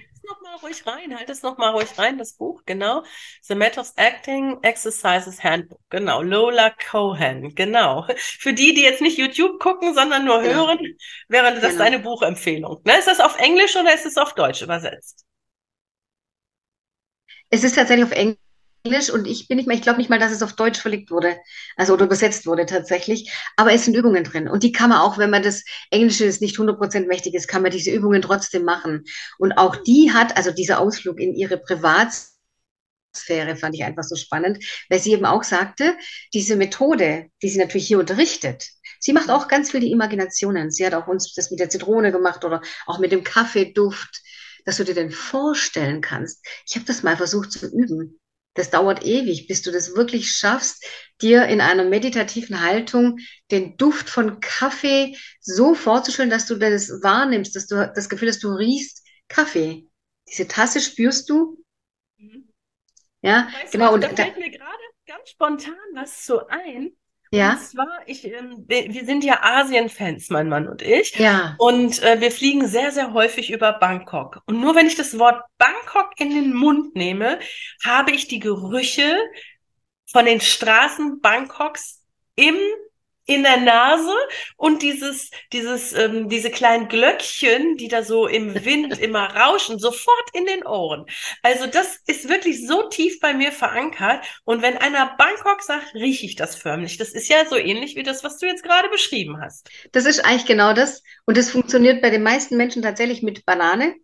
noch 0.52 0.61
mal 0.61 0.66
ruhig 0.66 0.87
rein, 0.87 1.16
halt 1.16 1.30
es 1.30 1.42
noch 1.42 1.56
mal 1.56 1.71
ruhig 1.71 1.99
rein, 1.99 2.18
das 2.18 2.35
Buch, 2.35 2.62
genau. 2.66 3.04
The 3.42 3.54
Methods 3.54 3.94
Acting 3.97 4.59
Exercises 4.62 5.42
Handbook, 5.42 5.80
genau. 5.88 6.23
Lola 6.23 6.71
Cohen, 6.71 7.54
genau. 7.54 8.06
Für 8.16 8.52
die, 8.52 8.75
die 8.75 8.82
jetzt 8.82 9.00
nicht 9.00 9.18
YouTube 9.18 9.59
gucken, 9.61 9.94
sondern 9.94 10.25
nur 10.25 10.42
genau. 10.42 10.66
hören, 10.66 10.78
wäre 11.28 11.54
das 11.54 11.73
genau. 11.73 11.85
deine 11.85 11.99
Buchempfehlung. 12.00 12.82
Ne? 12.85 12.99
Ist 12.99 13.09
das 13.09 13.21
auf 13.21 13.38
Englisch 13.38 13.76
oder 13.76 13.94
ist 13.94 14.06
es 14.06 14.16
auf 14.16 14.35
Deutsch 14.35 14.62
übersetzt? 14.62 15.25
Es 17.49 17.64
ist 17.64 17.75
tatsächlich 17.75 18.06
auf 18.06 18.12
Englisch. 18.12 18.38
Englisch 18.85 19.11
und 19.11 19.27
ich 19.27 19.47
bin 19.47 19.59
nicht 19.59 19.69
mal, 19.69 19.75
ich 19.75 19.83
glaube 19.83 19.99
nicht 19.99 20.11
mal, 20.11 20.19
dass 20.19 20.33
es 20.33 20.43
auf 20.43 20.55
Deutsch 20.55 20.81
verlegt 20.81 21.11
wurde, 21.12 21.37
also 21.77 21.93
oder 21.95 22.07
übersetzt 22.07 22.47
wurde 22.47 22.67
tatsächlich. 22.67 23.31
Aber 23.57 23.73
es 23.73 23.85
sind 23.85 23.95
Übungen 23.95 24.25
drin 24.25 24.49
und 24.49 24.65
die 24.65 24.73
kann 24.73 24.91
man 24.91 24.99
auch, 24.99 25.19
wenn 25.19 25.31
man 25.31 25.43
das 25.43 25.65
Englische 25.91 26.25
ist 26.25 26.41
nicht 26.41 26.59
100% 26.59 27.07
mächtig 27.07 27.35
ist, 27.35 27.47
kann 27.47 27.62
man 27.62 27.71
diese 27.71 27.93
Übungen 27.93 28.23
trotzdem 28.23 28.65
machen. 28.65 29.05
Und 29.39 29.53
auch 29.53 29.77
die 29.77 30.12
hat, 30.12 30.37
also 30.37 30.51
dieser 30.51 30.81
Ausflug 30.81 31.21
in 31.21 31.35
ihre 31.35 31.59
Privatsphäre 31.59 32.35
fand 33.55 33.77
ich 33.77 33.85
einfach 33.85 34.03
so 34.03 34.17
spannend, 34.17 34.65
weil 34.91 34.99
sie 34.99 35.12
eben 35.12 35.27
auch 35.27 35.45
sagte, 35.45 35.97
diese 36.35 36.57
Methode, 36.57 37.27
die 37.41 37.51
sie 37.51 37.59
natürlich 37.59 37.87
hier 37.87 38.01
unterrichtet, 38.01 38.69
sie 38.99 39.12
macht 39.12 39.31
auch 39.31 39.47
ganz 39.47 39.71
viel 39.71 39.81
die 39.81 39.93
Imaginationen. 39.93 40.73
Sie 40.73 40.85
hat 40.85 40.95
auch 40.95 41.07
uns 41.07 41.35
das 41.35 41.53
mit 41.53 41.61
der 41.61 41.71
Zitrone 41.71 42.11
gemacht 42.11 42.45
oder 42.45 42.61
auch 42.87 42.99
mit 42.99 43.12
dem 43.12 43.23
Kaffeeduft, 43.23 44.23
dass 44.65 44.79
du 44.79 44.85
dir 44.85 44.95
denn 44.95 45.12
vorstellen 45.12 46.01
kannst. 46.01 46.45
Ich 46.67 46.75
habe 46.75 46.85
das 46.85 47.05
mal 47.05 47.17
versucht 47.17 47.53
zu 47.53 47.67
üben 47.67 48.19
das 48.54 48.71
dauert 48.71 49.04
ewig, 49.04 49.47
bis 49.47 49.62
du 49.62 49.71
das 49.71 49.94
wirklich 49.94 50.30
schaffst, 50.30 50.85
dir 51.21 51.47
in 51.47 51.61
einer 51.61 51.85
meditativen 51.85 52.61
Haltung 52.61 53.18
den 53.50 53.76
Duft 53.76 54.11
von 54.11 54.40
Kaffee 54.40 55.16
so 55.40 55.75
vorzustellen, 55.75 56.30
dass 56.30 56.47
du 56.47 56.56
das 56.56 56.88
wahrnimmst, 57.02 57.56
dass 57.56 57.66
du 57.66 57.90
das 57.94 58.09
Gefühl 58.09 58.28
hast, 58.28 58.42
du 58.42 58.49
riechst 58.49 59.06
Kaffee. 59.28 59.88
Diese 60.28 60.49
Tasse 60.49 60.80
spürst 60.80 61.30
du. 61.30 61.62
Mhm. 62.18 62.49
Ja, 63.23 63.49
weißt 63.62 63.73
genau. 63.73 63.97
Du, 63.97 64.09
da 64.09 64.14
fällt 64.14 64.38
mir 64.38 64.50
gerade 64.50 64.82
ganz 65.06 65.30
spontan 65.30 65.76
was 65.94 66.26
so 66.26 66.47
ein. 66.49 66.97
Ja. 67.33 67.53
Und 67.53 67.61
zwar, 67.61 67.89
ich, 68.07 68.25
ähm, 68.27 68.65
wir 68.69 69.05
sind 69.07 69.25
ja 69.25 69.43
Asien-Fans, 69.43 70.29
mein 70.29 70.51
Mann 70.51 70.69
und 70.69 70.83
ich. 70.83 71.17
Ja. 71.17 71.57
Und 71.59 72.03
äh, 72.03 72.21
wir 72.21 72.31
fliegen 72.31 72.67
sehr, 72.67 72.93
sehr 72.93 73.15
häufig 73.15 73.51
über 73.51 73.73
Bangkok. 73.73 74.43
Und 74.45 74.61
nur 74.61 74.75
wenn 74.75 74.87
ich 74.87 74.97
das 74.97 75.19
Wort 75.19 75.43
Bangkok 75.57 76.11
in 76.19 76.31
den 76.31 76.53
Mund 76.53 76.95
nehme, 76.95 77.39
habe 77.85 78.11
ich 78.11 78.29
die 78.29 78.39
Gerüche 78.39 79.17
von 80.11 80.27
den 80.27 80.43
Straßen 80.43 81.23
Bangkoks 81.23 82.03
im 82.37 82.57
in 83.26 83.43
der 83.45 83.59
Nase 83.59 84.12
und 84.57 84.83
dieses, 84.83 85.31
dieses, 85.52 85.93
ähm, 85.93 86.29
diese 86.29 86.50
kleinen 86.50 86.88
Glöckchen, 86.88 87.76
die 87.76 87.88
da 87.88 88.02
so 88.02 88.26
im 88.26 88.64
Wind 88.64 88.99
immer 89.00 89.35
rauschen, 89.35 89.79
sofort 89.79 90.31
in 90.33 90.45
den 90.45 90.67
Ohren. 90.67 91.07
Also 91.43 91.67
das 91.67 92.00
ist 92.07 92.29
wirklich 92.29 92.67
so 92.67 92.88
tief 92.88 93.21
bei 93.21 93.33
mir 93.33 93.52
verankert. 93.52 94.25
Und 94.45 94.62
wenn 94.62 94.76
einer 94.76 95.17
Bangkok 95.17 95.62
sagt, 95.62 95.95
rieche 95.95 96.26
ich 96.26 96.37
das 96.37 96.57
förmlich. 96.57 96.99
Das 96.99 97.11
ist 97.11 97.29
ja 97.29 97.47
so 97.47 97.57
ähnlich 97.57 97.95
wie 97.95 98.02
das, 98.02 98.25
was 98.25 98.38
du 98.38 98.47
jetzt 98.47 98.64
gerade 98.64 98.88
beschrieben 98.88 99.41
hast. 99.41 99.71
Das 99.93 100.05
ist 100.05 100.25
eigentlich 100.25 100.47
genau 100.47 100.73
das. 100.73 101.02
Und 101.25 101.37
das 101.37 101.50
funktioniert 101.50 102.02
bei 102.02 102.11
den 102.11 102.23
meisten 102.23 102.57
Menschen 102.57 102.83
tatsächlich 102.83 103.23
mit 103.23 103.47
Banane, 103.47 103.95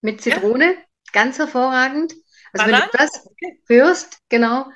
mit 0.00 0.22
Zitrone, 0.22 0.72
ja. 0.72 0.80
ganz 1.12 1.38
hervorragend. 1.38 2.14
Also 2.54 2.64
Banane? 2.64 2.84
wenn 2.84 2.90
du 2.90 2.98
das 2.98 3.26
okay. 3.26 3.60
hörst, 3.68 4.18
genau, 4.30 4.66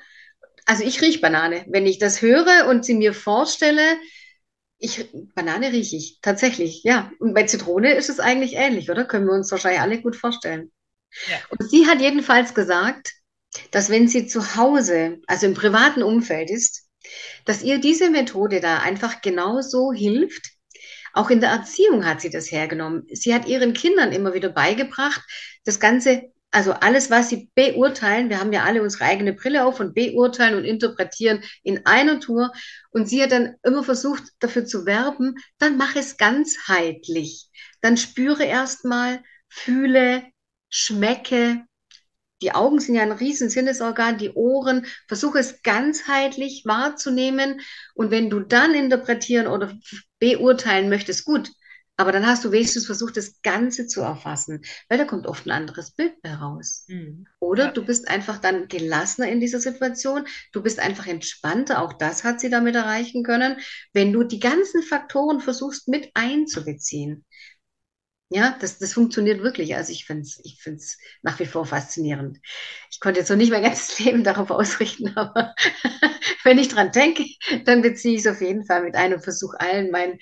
also 0.65 0.83
ich 0.83 1.01
rieche 1.01 1.19
Banane. 1.19 1.65
Wenn 1.67 1.85
ich 1.85 1.99
das 1.99 2.21
höre 2.21 2.67
und 2.69 2.85
sie 2.85 2.93
mir 2.93 3.13
vorstelle, 3.13 3.97
ich, 4.77 5.09
Banane 5.33 5.71
rieche 5.71 5.95
ich, 5.95 6.19
tatsächlich, 6.21 6.83
ja. 6.83 7.11
Und 7.19 7.33
bei 7.33 7.43
Zitrone 7.43 7.93
ist 7.93 8.09
es 8.09 8.19
eigentlich 8.19 8.55
ähnlich, 8.55 8.89
oder? 8.89 9.05
Können 9.05 9.27
wir 9.27 9.33
uns 9.33 9.51
wahrscheinlich 9.51 9.81
alle 9.81 10.01
gut 10.01 10.15
vorstellen. 10.15 10.71
Ja. 11.29 11.37
Und 11.49 11.69
sie 11.69 11.87
hat 11.87 12.01
jedenfalls 12.01 12.53
gesagt, 12.53 13.13
dass 13.71 13.89
wenn 13.89 14.07
sie 14.07 14.27
zu 14.27 14.55
Hause, 14.55 15.19
also 15.27 15.45
im 15.45 15.53
privaten 15.53 16.03
Umfeld 16.03 16.49
ist, 16.49 16.87
dass 17.45 17.63
ihr 17.63 17.79
diese 17.79 18.09
Methode 18.09 18.59
da 18.59 18.79
einfach 18.79 19.21
genauso 19.21 19.91
hilft. 19.91 20.49
Auch 21.13 21.29
in 21.29 21.41
der 21.41 21.51
Erziehung 21.51 22.05
hat 22.05 22.21
sie 22.21 22.29
das 22.29 22.51
hergenommen. 22.51 23.05
Sie 23.11 23.33
hat 23.33 23.47
ihren 23.47 23.73
Kindern 23.73 24.11
immer 24.11 24.33
wieder 24.33 24.49
beigebracht, 24.49 25.21
das 25.63 25.79
Ganze 25.79 26.32
also 26.53 26.71
alles, 26.73 27.09
was 27.09 27.29
sie 27.29 27.49
beurteilen, 27.55 28.29
wir 28.29 28.39
haben 28.39 28.53
ja 28.53 28.63
alle 28.63 28.83
unsere 28.83 29.05
eigene 29.05 29.33
Brille 29.33 29.65
auf 29.65 29.79
und 29.79 29.95
beurteilen 29.95 30.55
und 30.55 30.65
interpretieren 30.65 31.43
in 31.63 31.85
einer 31.85 32.19
Tour. 32.19 32.53
Und 32.91 33.09
sie 33.09 33.23
hat 33.23 33.31
dann 33.31 33.55
immer 33.63 33.83
versucht, 33.83 34.23
dafür 34.39 34.63
zu 34.65 34.85
werben, 34.85 35.35
dann 35.57 35.77
mach 35.77 35.95
es 35.95 36.17
ganzheitlich. 36.17 37.49
Dann 37.81 37.97
spüre 37.97 38.43
erstmal, 38.43 39.23
fühle, 39.49 40.23
schmecke. 40.69 41.63
Die 42.43 42.51
Augen 42.53 42.79
sind 42.79 42.95
ja 42.95 43.01
ein 43.01 43.11
riesen 43.11 43.49
Sinnesorgan, 43.49 44.19
die 44.19 44.31
Ohren. 44.33 44.85
Versuche 45.07 45.39
es 45.39 45.63
ganzheitlich 45.63 46.65
wahrzunehmen. 46.65 47.61
Und 47.95 48.11
wenn 48.11 48.29
du 48.29 48.41
dann 48.41 48.75
interpretieren 48.75 49.47
oder 49.47 49.73
beurteilen 50.19 50.89
möchtest, 50.89 51.25
gut, 51.25 51.51
aber 51.95 52.11
dann 52.11 52.25
hast 52.25 52.43
du 52.43 52.51
wenigstens 52.51 52.85
versucht, 52.87 53.17
das 53.17 53.41
Ganze 53.43 53.85
zu 53.87 54.01
erfassen, 54.01 54.61
weil 54.89 54.97
da 54.97 55.05
kommt 55.05 55.27
oft 55.27 55.45
ein 55.45 55.51
anderes 55.51 55.91
Bild 55.91 56.13
heraus. 56.23 56.85
Mhm. 56.87 57.27
Oder 57.39 57.65
ja. 57.65 57.71
du 57.71 57.85
bist 57.85 58.07
einfach 58.07 58.39
dann 58.39 58.67
gelassener 58.67 59.29
in 59.29 59.39
dieser 59.39 59.59
Situation, 59.59 60.25
du 60.51 60.63
bist 60.63 60.79
einfach 60.79 61.05
entspannter, 61.05 61.81
auch 61.81 61.93
das 61.93 62.23
hat 62.23 62.39
sie 62.39 62.49
damit 62.49 62.75
erreichen 62.75 63.23
können, 63.23 63.57
wenn 63.93 64.11
du 64.11 64.23
die 64.23 64.39
ganzen 64.39 64.81
Faktoren 64.81 65.39
versuchst 65.39 65.87
mit 65.87 66.09
einzubeziehen. 66.15 67.25
Ja, 68.29 68.57
das, 68.59 68.79
das 68.79 68.93
funktioniert 68.93 69.43
wirklich. 69.43 69.75
Also 69.75 69.91
ich 69.91 70.05
finde 70.05 70.23
es 70.23 70.41
ich 70.43 70.59
find's 70.59 70.97
nach 71.21 71.39
wie 71.39 71.45
vor 71.45 71.67
faszinierend. 71.67 72.39
Ich 72.89 72.99
konnte 72.99 73.19
jetzt 73.19 73.29
noch 73.29 73.37
nicht 73.37 73.51
mein 73.51 73.61
ganzes 73.63 73.99
Leben 73.99 74.23
darauf 74.23 74.49
ausrichten, 74.49 75.15
aber 75.15 75.53
wenn 76.43 76.57
ich 76.57 76.69
dran 76.69 76.91
denke, 76.91 77.25
dann 77.65 77.83
beziehe 77.83 78.15
ich 78.15 78.21
es 78.21 78.27
auf 78.27 78.41
jeden 78.41 78.65
Fall 78.65 78.81
mit 78.83 78.95
ein 78.95 79.13
und 79.13 79.23
versuche 79.23 79.59
allen 79.59 79.91
meinen 79.91 80.17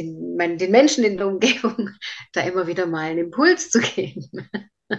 den, 0.00 0.36
mein, 0.36 0.58
den 0.58 0.70
Menschen 0.70 1.04
in 1.04 1.16
der 1.16 1.26
Umgebung 1.26 1.90
da 2.32 2.42
immer 2.42 2.66
wieder 2.66 2.86
mal 2.86 3.10
einen 3.10 3.26
Impuls 3.26 3.70
zu 3.70 3.80
geben. 3.80 4.30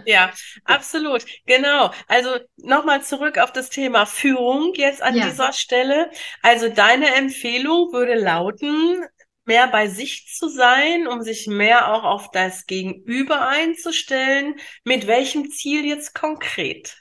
Ja, 0.06 0.32
absolut. 0.64 1.26
Genau. 1.46 1.92
Also 2.08 2.38
nochmal 2.58 3.04
zurück 3.04 3.38
auf 3.38 3.52
das 3.52 3.70
Thema 3.70 4.06
Führung 4.06 4.74
jetzt 4.76 5.02
an 5.02 5.16
ja. 5.16 5.28
dieser 5.28 5.54
Stelle. 5.54 6.10
Also 6.42 6.70
deine 6.70 7.16
Empfehlung 7.16 7.92
würde 7.92 8.16
lauten, 8.16 9.04
mehr 9.46 9.68
bei 9.68 9.88
sich 9.88 10.28
zu 10.34 10.50
sein, 10.50 11.08
um 11.08 11.22
sich 11.22 11.48
mehr 11.48 11.94
auch 11.94 12.04
auf 12.04 12.32
das 12.32 12.66
Gegenüber 12.68 13.48
einzustellen. 13.48 14.56
Mit 14.84 15.08
welchem 15.08 15.50
Ziel 15.50 15.86
jetzt 15.86 16.14
konkret? 16.14 16.98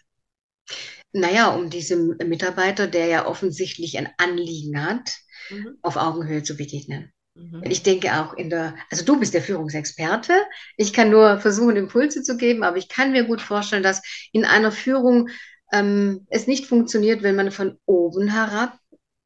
Naja, 1.12 1.54
um 1.54 1.70
diesem 1.70 2.16
Mitarbeiter, 2.24 2.86
der 2.86 3.06
ja 3.06 3.26
offensichtlich 3.26 3.98
ein 3.98 4.08
Anliegen 4.16 4.84
hat, 4.84 5.10
mhm. 5.50 5.78
auf 5.82 5.96
Augenhöhe 5.96 6.42
zu 6.42 6.56
begegnen. 6.56 7.12
Mhm. 7.40 7.62
Ich 7.64 7.82
denke 7.82 8.12
auch 8.12 8.34
in 8.34 8.50
der, 8.50 8.74
also 8.90 9.04
du 9.04 9.18
bist 9.18 9.34
der 9.34 9.42
Führungsexperte. 9.42 10.32
Ich 10.76 10.92
kann 10.92 11.10
nur 11.10 11.38
versuchen, 11.38 11.76
Impulse 11.76 12.22
zu 12.22 12.36
geben, 12.36 12.62
aber 12.62 12.76
ich 12.76 12.88
kann 12.88 13.12
mir 13.12 13.24
gut 13.24 13.40
vorstellen, 13.40 13.82
dass 13.82 14.02
in 14.32 14.44
einer 14.44 14.72
Führung 14.72 15.28
ähm, 15.72 16.26
es 16.28 16.46
nicht 16.46 16.66
funktioniert, 16.66 17.22
wenn 17.22 17.36
man 17.36 17.50
von 17.50 17.78
oben 17.86 18.28
herab 18.28 18.78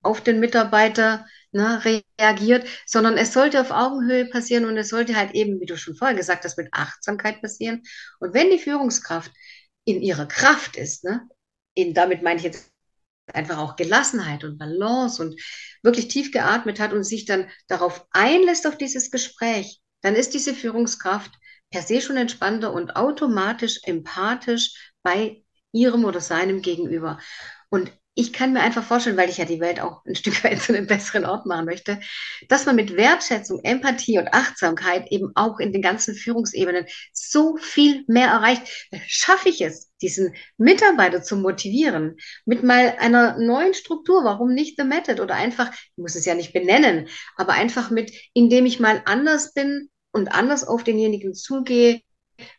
auf 0.02 0.21
den 0.21 0.38
Mitarbeiter 0.38 1.26
ne, 1.52 1.83
reagiert, 2.18 2.68
sondern 2.87 3.16
es 3.16 3.33
sollte 3.33 3.61
auf 3.61 3.71
Augenhöhe 3.71 4.26
passieren 4.26 4.66
und 4.66 4.76
es 4.76 4.90
sollte 4.90 5.16
halt 5.16 5.33
eben, 5.35 5.61
wie 5.61 5.66
du 5.66 5.76
schon 5.76 5.97
vorher 5.97 6.16
gesagt 6.16 6.44
hast, 6.44 6.59
mit 6.59 6.68
Achtsamkeit 6.73 7.40
passieren. 7.40 7.83
Und 8.21 8.35
wenn 8.35 8.50
die 8.50 8.59
Führungskraft 8.59 9.33
in 9.85 10.02
ihrer 10.02 10.26
Kraft 10.26 10.76
ist, 10.76 11.04
ne, 11.04 11.23
in, 11.75 11.94
damit 11.94 12.23
meine 12.23 12.37
ich 12.38 12.44
jetzt 12.44 12.71
einfach 13.33 13.59
auch 13.59 13.76
Gelassenheit 13.76 14.45
und 14.45 14.59
Balance 14.59 15.23
und 15.23 15.40
wirklich 15.83 16.09
tief 16.09 16.31
geatmet 16.33 16.81
hat 16.81 16.93
und 16.93 17.04
sich 17.04 17.25
dann 17.25 17.49
darauf 17.69 18.07
einlässt 18.11 18.66
auf 18.66 18.76
dieses 18.76 19.11
Gespräch, 19.11 19.81
dann 20.02 20.14
ist 20.14 20.35
diese 20.35 20.54
Führungskraft 20.54 21.33
per 21.71 21.83
se 21.83 22.00
schon 22.00 22.16
entspannter 22.16 22.73
und 22.73 22.97
automatisch 22.97 23.81
empathisch 23.85 24.93
bei 25.02 25.43
ihrem 25.73 26.04
oder 26.04 26.21
seinem 26.21 26.62
Gegenüber. 26.62 27.19
Und 27.69 27.93
ich 28.16 28.33
kann 28.33 28.52
mir 28.52 28.61
einfach 28.61 28.85
vorstellen, 28.85 29.16
weil 29.16 29.28
ich 29.28 29.38
ja 29.38 29.44
die 29.44 29.61
Welt 29.61 29.80
auch 29.80 30.04
ein 30.04 30.14
Stück 30.14 30.44
weit 30.44 30.62
zu 30.62 30.73
einem 30.73 30.87
besseren 30.87 31.25
Ort 31.25 31.47
machen 31.47 31.66
möchte, 31.66 31.99
dass 32.49 32.64
man 32.64 32.76
mit 32.76 32.97
Wertschätzung, 32.97 33.61
Empathie 33.64 34.18
und 34.18 34.28
Achtsamkeit 34.33 35.11
eben 35.11 35.33
auch 35.35 35.59
in 35.59 35.73
den 35.73 35.83
ganzen 35.83 36.14
Führungsebenen 36.14 36.87
so 37.12 37.56
viel 37.56 38.04
mehr 38.06 38.28
erreicht. 38.28 38.62
Schaffe 39.06 39.49
ich 39.49 39.61
es, 39.62 39.90
diesen 40.00 40.35
Mitarbeiter 40.56 41.23
zu 41.23 41.37
motivieren 41.37 42.16
mit 42.44 42.62
mal 42.62 42.94
einer 42.99 43.37
neuen 43.38 43.75
Struktur, 43.75 44.23
warum 44.25 44.54
nicht 44.54 44.76
The 44.78 44.85
Method 44.85 45.21
oder 45.21 45.35
einfach, 45.35 45.73
ich 45.73 45.97
muss 45.97 46.14
es 46.14 46.25
ja 46.25 46.35
nicht 46.35 46.52
benennen, 46.52 47.09
aber 47.37 47.54
einfach 47.54 47.90
mit, 47.90 48.12
indem 48.33 48.66
ich 48.66 48.78
mal 48.78 49.02
anders 49.06 49.52
bin 49.54 49.90
und 50.12 50.28
anders 50.28 50.62
auf 50.64 50.85
denjenigen 50.85 51.35
zugehe, 51.35 52.00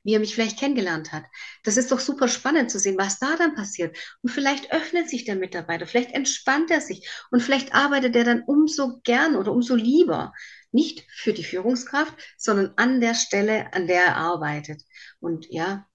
wie 0.03 0.13
er 0.13 0.19
mich 0.19 0.33
vielleicht 0.33 0.59
kennengelernt 0.59 1.11
hat. 1.11 1.23
Das 1.63 1.77
ist 1.77 1.91
doch 1.91 1.99
super 1.99 2.27
spannend 2.27 2.71
zu 2.71 2.79
sehen, 2.79 2.97
was 2.97 3.19
da 3.19 3.35
dann 3.37 3.55
passiert. 3.55 3.97
Und 4.21 4.29
vielleicht 4.29 4.71
öffnet 4.71 5.09
sich 5.09 5.25
der 5.25 5.35
Mitarbeiter, 5.35 5.87
vielleicht 5.87 6.11
entspannt 6.11 6.71
er 6.71 6.81
sich 6.81 7.09
und 7.31 7.41
vielleicht 7.41 7.73
arbeitet 7.73 8.15
er 8.15 8.23
dann 8.23 8.43
umso 8.43 8.99
gern 9.03 9.35
oder 9.35 9.51
umso 9.51 9.75
lieber. 9.75 10.33
Nicht 10.71 11.05
für 11.13 11.33
die 11.33 11.43
Führungskraft, 11.43 12.13
sondern 12.37 12.73
an 12.75 12.99
der 12.99 13.15
Stelle, 13.15 13.73
an 13.73 13.87
der 13.87 14.03
er 14.03 14.17
arbeitet. 14.17 14.81
Und 15.19 15.47
ja, 15.49 15.87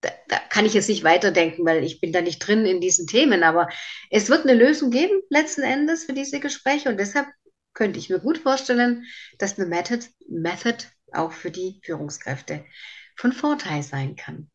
da, 0.00 0.10
da 0.28 0.38
kann 0.50 0.66
ich 0.66 0.74
jetzt 0.74 0.88
nicht 0.88 1.04
weiterdenken, 1.04 1.64
weil 1.64 1.84
ich 1.84 2.00
bin 2.00 2.12
da 2.12 2.20
nicht 2.20 2.40
drin 2.40 2.66
in 2.66 2.80
diesen 2.80 3.06
Themen, 3.06 3.42
aber 3.42 3.68
es 4.10 4.28
wird 4.28 4.42
eine 4.42 4.54
Lösung 4.54 4.90
geben, 4.90 5.22
letzten 5.30 5.62
Endes, 5.62 6.04
für 6.04 6.12
diese 6.12 6.40
Gespräche. 6.40 6.88
Und 6.88 6.98
deshalb 6.98 7.28
könnte 7.74 7.98
ich 7.98 8.10
mir 8.10 8.18
gut 8.18 8.38
vorstellen, 8.38 9.04
dass 9.38 9.58
eine 9.58 9.68
Method, 9.68 10.04
Method 10.28 10.84
auch 11.14 11.32
für 11.32 11.50
die 11.50 11.80
Führungskräfte 11.84 12.64
von 13.16 13.32
Vorteil 13.32 13.82
sein 13.82 14.16
kann. 14.16 14.48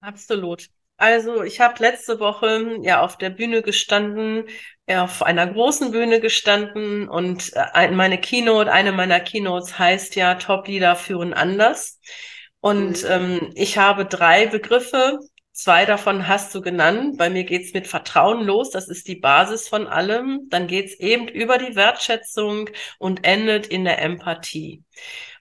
Absolut. 0.00 0.68
Also 0.96 1.42
ich 1.42 1.60
habe 1.60 1.82
letzte 1.82 2.20
Woche 2.20 2.78
ja 2.82 3.00
auf 3.00 3.18
der 3.18 3.30
Bühne 3.30 3.62
gestanden, 3.62 4.44
ja, 4.88 5.04
auf 5.04 5.22
einer 5.22 5.46
großen 5.46 5.90
Bühne 5.90 6.20
gestanden 6.20 7.08
und 7.08 7.52
äh, 7.54 7.90
meine 7.90 8.20
Keynote, 8.20 8.70
eine 8.70 8.92
meiner 8.92 9.18
Keynotes 9.20 9.78
heißt 9.78 10.14
ja 10.14 10.36
Top 10.36 10.68
Leader 10.68 10.94
führen 10.94 11.32
anders. 11.34 12.00
Und 12.60 13.02
mhm. 13.02 13.10
ähm, 13.10 13.50
ich 13.54 13.76
habe 13.76 14.06
drei 14.06 14.46
Begriffe, 14.46 15.18
zwei 15.52 15.84
davon 15.84 16.28
hast 16.28 16.54
du 16.54 16.60
genannt. 16.60 17.18
Bei 17.18 17.28
mir 17.28 17.44
geht's 17.44 17.74
mit 17.74 17.86
Vertrauen 17.88 18.44
los, 18.44 18.70
das 18.70 18.88
ist 18.88 19.08
die 19.08 19.16
Basis 19.16 19.68
von 19.68 19.86
allem. 19.86 20.46
Dann 20.48 20.68
geht's 20.68 20.94
eben 20.94 21.26
über 21.28 21.58
die 21.58 21.74
Wertschätzung 21.76 22.70
und 22.98 23.24
endet 23.24 23.66
in 23.66 23.84
der 23.84 24.00
Empathie. 24.00 24.84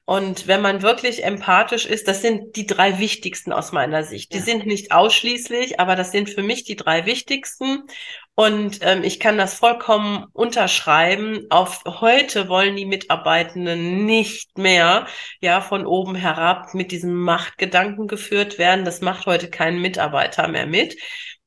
Und 0.06 0.48
wenn 0.48 0.62
man 0.62 0.82
wirklich 0.82 1.24
empathisch 1.24 1.86
ist, 1.86 2.10
das 2.10 2.22
sind 2.22 2.58
die 2.58 2.68
drei 2.68 3.00
wichtigsten 3.00 3.54
aus 3.54 3.72
meiner 3.72 4.04
Sicht. 4.04 4.34
Die 4.34 4.40
ja. 4.40 4.44
sind 4.44 4.66
nicht 4.66 4.92
ausschließlich, 4.92 5.80
aber 5.80 5.96
das 5.96 6.12
sind 6.12 6.30
für 6.30 6.44
mich 6.44 6.66
die 6.66 6.76
drei 6.76 7.06
wichtigsten. 7.06 7.84
Und 8.36 8.80
ähm, 8.82 9.04
ich 9.04 9.20
kann 9.22 9.38
das 9.38 9.54
vollkommen 9.54 10.26
unterschreiben. 10.34 11.46
Auf 11.50 11.84
heute 11.86 12.50
wollen 12.50 12.76
die 12.76 12.86
Mitarbeitenden 12.86 14.06
nicht 14.06 14.58
mehr 14.58 15.08
ja 15.40 15.62
von 15.62 15.86
oben 15.86 16.16
herab 16.16 16.74
mit 16.74 16.92
diesem 16.92 17.14
Machtgedanken 17.14 18.08
geführt 18.08 18.58
werden. 18.58 18.84
Das 18.84 19.00
macht 19.00 19.26
heute 19.26 19.50
kein 19.50 19.80
Mitarbeiter 19.80 20.50
mehr 20.50 20.68
mit. 20.68 20.98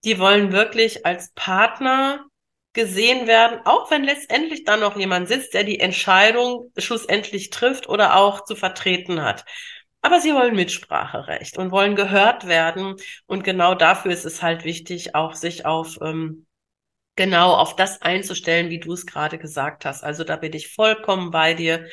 Die 0.04 0.18
wollen 0.18 0.52
wirklich 0.52 1.04
als 1.04 1.30
Partner 1.34 2.24
gesehen 2.76 3.26
werden, 3.26 3.60
auch 3.64 3.90
wenn 3.90 4.04
letztendlich 4.04 4.62
dann 4.64 4.80
noch 4.80 4.96
jemand 4.96 5.26
sitzt, 5.26 5.54
der 5.54 5.64
die 5.64 5.80
Entscheidung 5.80 6.70
schlussendlich 6.76 7.50
trifft 7.50 7.88
oder 7.88 8.16
auch 8.16 8.44
zu 8.44 8.54
vertreten 8.54 9.22
hat. 9.22 9.44
Aber 10.02 10.20
sie 10.20 10.34
wollen 10.34 10.54
Mitspracherecht 10.54 11.58
und 11.58 11.72
wollen 11.72 11.96
gehört 11.96 12.46
werden. 12.46 12.94
Und 13.26 13.42
genau 13.42 13.74
dafür 13.74 14.12
ist 14.12 14.26
es 14.26 14.42
halt 14.42 14.64
wichtig, 14.64 15.16
auch 15.16 15.34
sich 15.34 15.66
auf 15.66 15.98
ähm, 16.02 16.46
genau 17.16 17.54
auf 17.54 17.74
das 17.76 18.02
einzustellen, 18.02 18.70
wie 18.70 18.78
du 18.78 18.92
es 18.92 19.06
gerade 19.06 19.38
gesagt 19.38 19.84
hast. 19.84 20.04
Also 20.04 20.22
da 20.22 20.36
bin 20.36 20.52
ich 20.52 20.72
vollkommen 20.74 21.30
bei 21.32 21.54
dir. 21.54 21.88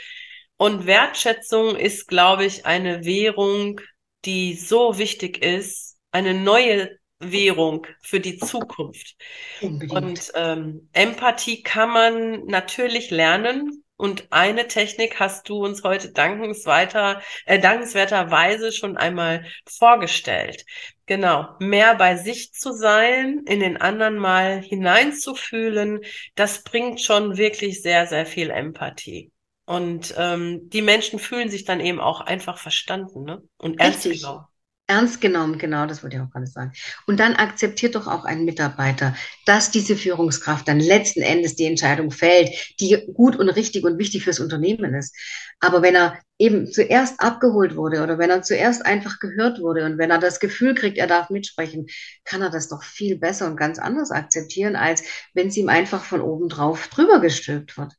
Und 0.57 0.85
Wertschätzung 0.85 1.75
ist, 1.75 2.07
glaube 2.07 2.45
ich, 2.45 2.65
eine 2.65 3.05
Währung, 3.05 3.81
die 4.25 4.53
so 4.55 4.97
wichtig 4.97 5.43
ist, 5.43 5.97
eine 6.11 6.33
neue 6.33 6.99
Währung 7.31 7.87
für 8.01 8.19
die 8.19 8.37
Zukunft. 8.37 9.15
Unbedingt. 9.61 9.91
Und 9.91 10.31
ähm, 10.35 10.89
Empathie 10.93 11.63
kann 11.63 11.89
man 11.89 12.45
natürlich 12.45 13.11
lernen. 13.11 13.83
Und 13.95 14.27
eine 14.31 14.67
Technik 14.67 15.19
hast 15.19 15.47
du 15.47 15.63
uns 15.63 15.83
heute 15.83 16.11
dankensweiter, 16.11 17.21
äh, 17.45 17.59
dankenswerterweise 17.59 18.71
schon 18.71 18.97
einmal 18.97 19.45
vorgestellt. 19.65 20.65
Genau, 21.05 21.55
mehr 21.59 21.95
bei 21.95 22.17
sich 22.17 22.53
zu 22.53 22.73
sein, 22.73 23.43
in 23.45 23.59
den 23.59 23.77
anderen 23.77 24.17
mal 24.17 24.61
hineinzufühlen, 24.61 26.01
das 26.35 26.63
bringt 26.63 27.01
schon 27.01 27.37
wirklich 27.37 27.81
sehr, 27.81 28.07
sehr 28.07 28.25
viel 28.25 28.49
Empathie. 28.49 29.31
Und 29.65 30.13
ähm, 30.17 30.69
die 30.69 30.81
Menschen 30.81 31.19
fühlen 31.19 31.49
sich 31.49 31.63
dann 31.63 31.79
eben 31.79 32.01
auch 32.01 32.21
einfach 32.21 32.57
verstanden 32.57 33.23
ne? 33.23 33.41
und 33.57 33.79
ernst 33.79 34.03
genommen. 34.03 34.45
Ernst 34.93 35.21
genommen, 35.21 35.57
genau, 35.57 35.87
das 35.87 36.03
wollte 36.03 36.17
ich 36.17 36.21
auch 36.21 36.29
gerade 36.29 36.45
sagen. 36.45 36.71
Und 37.07 37.19
dann 37.19 37.33
akzeptiert 37.33 37.95
doch 37.95 38.05
auch 38.05 38.25
ein 38.25 38.45
Mitarbeiter, 38.45 39.15
dass 39.47 39.71
diese 39.71 39.95
Führungskraft 39.95 40.67
dann 40.67 40.79
letzten 40.79 41.23
Endes 41.23 41.55
die 41.55 41.65
Entscheidung 41.65 42.11
fällt, 42.11 42.51
die 42.79 43.07
gut 43.11 43.35
und 43.35 43.49
richtig 43.49 43.85
und 43.85 43.97
wichtig 43.97 44.23
fürs 44.23 44.39
Unternehmen 44.39 44.93
ist. 44.93 45.15
Aber 45.59 45.81
wenn 45.81 45.95
er 45.95 46.19
eben 46.37 46.71
zuerst 46.71 47.19
abgeholt 47.19 47.75
wurde 47.75 48.03
oder 48.03 48.19
wenn 48.19 48.29
er 48.29 48.43
zuerst 48.43 48.85
einfach 48.85 49.19
gehört 49.19 49.59
wurde 49.59 49.83
und 49.85 49.97
wenn 49.97 50.11
er 50.11 50.19
das 50.19 50.39
Gefühl 50.39 50.75
kriegt, 50.75 50.99
er 50.99 51.07
darf 51.07 51.31
mitsprechen, 51.31 51.87
kann 52.23 52.43
er 52.43 52.51
das 52.51 52.69
doch 52.69 52.83
viel 52.83 53.17
besser 53.17 53.47
und 53.47 53.57
ganz 53.57 53.79
anders 53.79 54.11
akzeptieren, 54.11 54.75
als 54.75 55.03
wenn 55.33 55.47
es 55.47 55.57
ihm 55.57 55.69
einfach 55.69 56.03
von 56.03 56.21
oben 56.21 56.49
drauf 56.49 56.87
drüber 56.89 57.19
gestülpt 57.19 57.77
wird. 57.79 57.93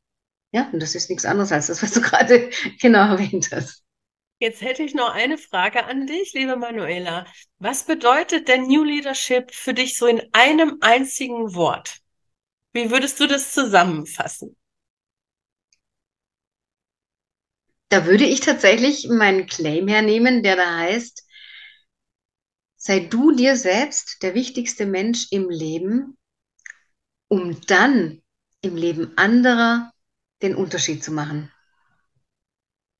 Ja, 0.53 0.69
und 0.71 0.81
das 0.81 0.95
ist 0.95 1.09
nichts 1.09 1.25
anderes 1.25 1.51
als 1.51 1.67
das, 1.67 1.83
was 1.83 1.91
du 1.91 1.99
gerade 2.09 2.49
genau 2.79 3.09
erwähnt 3.11 3.49
hast. 3.51 3.84
Jetzt 4.39 4.61
hätte 4.61 4.83
ich 4.83 4.93
noch 4.93 5.13
eine 5.13 5.37
Frage 5.37 5.85
an 5.85 6.07
dich, 6.07 6.33
liebe 6.33 6.57
Manuela. 6.57 7.25
Was 7.57 7.85
bedeutet 7.85 8.49
denn 8.49 8.67
New 8.67 8.83
Leadership 8.83 9.53
für 9.53 9.73
dich 9.73 9.97
so 9.97 10.07
in 10.07 10.21
einem 10.33 10.77
einzigen 10.81 11.55
Wort? 11.55 11.99
Wie 12.73 12.91
würdest 12.91 13.19
du 13.21 13.27
das 13.27 13.53
zusammenfassen? 13.53 14.57
Da 17.87 18.05
würde 18.05 18.25
ich 18.25 18.41
tatsächlich 18.41 19.07
meinen 19.07 19.47
Claim 19.47 19.87
hernehmen, 19.87 20.43
der 20.43 20.57
da 20.57 20.79
heißt, 20.79 21.25
sei 22.75 22.99
du 22.99 23.31
dir 23.31 23.55
selbst 23.55 24.21
der 24.21 24.33
wichtigste 24.33 24.85
Mensch 24.85 25.27
im 25.31 25.49
Leben, 25.49 26.17
um 27.29 27.61
dann 27.61 28.21
im 28.61 28.75
Leben 28.75 29.17
anderer 29.17 29.93
den 30.41 30.55
Unterschied 30.55 31.03
zu 31.03 31.13
machen. 31.13 31.54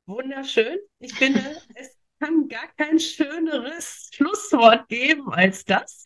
Wunderschön. 0.06 0.78
Ich 1.00 1.14
finde, 1.14 1.42
es 1.76 1.98
kann 2.20 2.48
gar 2.48 2.68
kein 2.78 3.00
schöneres 3.00 4.10
Schlusswort 4.14 4.88
geben 4.88 5.34
als 5.34 5.66
das. 5.66 6.06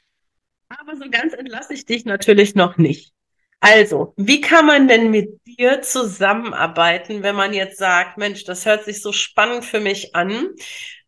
Aber 0.69 0.95
so 0.95 1.09
ganz 1.09 1.33
entlasse 1.33 1.73
ich 1.73 1.85
dich 1.85 2.05
natürlich 2.05 2.55
noch 2.55 2.77
nicht. 2.77 3.12
Also, 3.59 4.13
wie 4.15 4.39
kann 4.39 4.65
man 4.65 4.88
denn 4.88 5.12
mit 5.12 5.41
dir 5.45 5.81
zusammenarbeiten, 5.81 7.23
wenn 7.23 7.35
man 7.35 7.53
jetzt 7.53 7.77
sagt, 7.77 8.17
Mensch, 8.17 8.45
das 8.45 8.65
hört 8.65 8.85
sich 8.85 9.01
so 9.01 9.12
spannend 9.12 9.65
für 9.65 9.81
mich 9.81 10.15
an? 10.15 10.47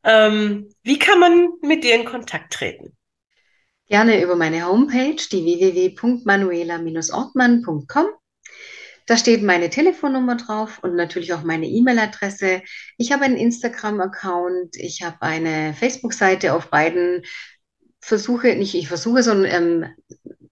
Ähm, 0.03 0.67
wie 0.83 0.99
kann 0.99 1.19
man 1.19 1.47
mit 1.61 1.85
dir 1.85 1.95
in 1.95 2.03
Kontakt 2.03 2.51
treten? 2.53 2.97
Gerne 3.87 4.21
über 4.21 4.35
meine 4.35 4.65
Homepage, 4.65 5.15
die 5.31 5.45
www.manuela-ortmann.com. 5.45 8.07
Da 9.11 9.17
steht 9.17 9.43
meine 9.43 9.69
Telefonnummer 9.69 10.37
drauf 10.37 10.79
und 10.83 10.95
natürlich 10.95 11.33
auch 11.33 11.43
meine 11.43 11.67
E-Mail-Adresse. 11.67 12.61
Ich 12.97 13.11
habe 13.11 13.25
einen 13.25 13.35
Instagram-Account, 13.35 14.77
ich 14.77 15.01
habe 15.03 15.21
eine 15.21 15.73
Facebook-Seite 15.73 16.53
auf 16.53 16.69
beiden. 16.69 17.23
Versuche, 17.99 18.55
nicht 18.55 18.73
ich 18.73 18.87
versuche, 18.87 19.21
sondern 19.21 19.51
ähm, 19.51 19.85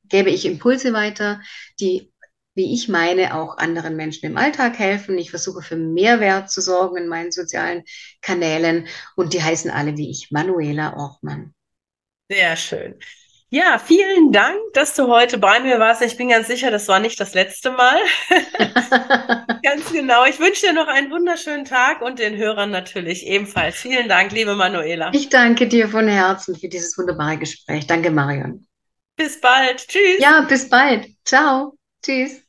gebe 0.10 0.30
ich 0.30 0.45
Impulse 0.45 0.91
weiter, 0.91 1.39
die 1.80 2.12
wie 2.54 2.74
ich 2.74 2.89
meine, 2.89 3.34
auch 3.34 3.58
anderen 3.58 3.95
Menschen 3.95 4.26
im 4.26 4.36
Alltag 4.36 4.78
helfen. 4.78 5.17
Ich 5.17 5.30
versuche 5.30 5.62
für 5.62 5.78
Mehrwert 5.78 6.52
zu 6.52 6.60
sorgen 6.60 6.98
in 6.98 7.08
meinen 7.08 7.32
sozialen 7.32 7.84
Kanälen 8.19 8.88
und 9.15 9.34
die 9.34 9.41
heißen 9.41 9.72
alle 9.72 9.95
wie 9.95 10.12
ich, 10.12 10.32
Manuela 10.32 10.98
Orchmann. 10.98 11.54
Sehr 12.30 12.58
schön. 12.58 13.00
Ja, 13.51 13.79
vielen 13.79 14.31
Dank, 14.31 14.59
dass 14.73 14.93
du 14.93 15.07
heute 15.07 15.39
bei 15.39 15.59
mir 15.59 15.79
warst. 15.79 16.03
Ich 16.03 16.17
bin 16.17 16.29
ganz 16.29 16.45
sicher, 16.47 16.69
das 16.69 16.88
war 16.88 16.99
nicht 16.99 17.19
das 17.19 17.33
letzte 17.33 17.71
Mal. 17.71 17.97
ganz 19.63 19.91
genau. 19.91 20.23
Ich 20.25 20.39
wünsche 20.39 20.67
dir 20.67 20.73
noch 20.73 20.88
einen 20.88 21.09
wunderschönen 21.09 21.65
Tag 21.65 22.03
und 22.03 22.19
den 22.19 22.38
Hörern 22.38 22.69
natürlich 22.69 23.25
ebenfalls. 23.25 23.77
Vielen 23.77 24.07
Dank, 24.07 24.31
liebe 24.33 24.55
Manuela. 24.55 25.12
Ich 25.13 25.29
danke 25.29 25.67
dir 25.67 25.89
von 25.89 26.07
Herzen 26.07 26.55
für 26.55 26.69
dieses 26.69 26.95
wunderbare 26.95 27.38
Gespräch. 27.38 27.88
Danke, 27.88 28.12
Marion. 28.12 28.67
Bis 29.15 29.41
bald. 29.41 29.88
Tschüss. 29.88 30.19
Ja, 30.19 30.41
bis 30.41 30.69
bald. 30.69 31.07
Ciao. 31.25 31.75
Tschüss. 32.03 32.48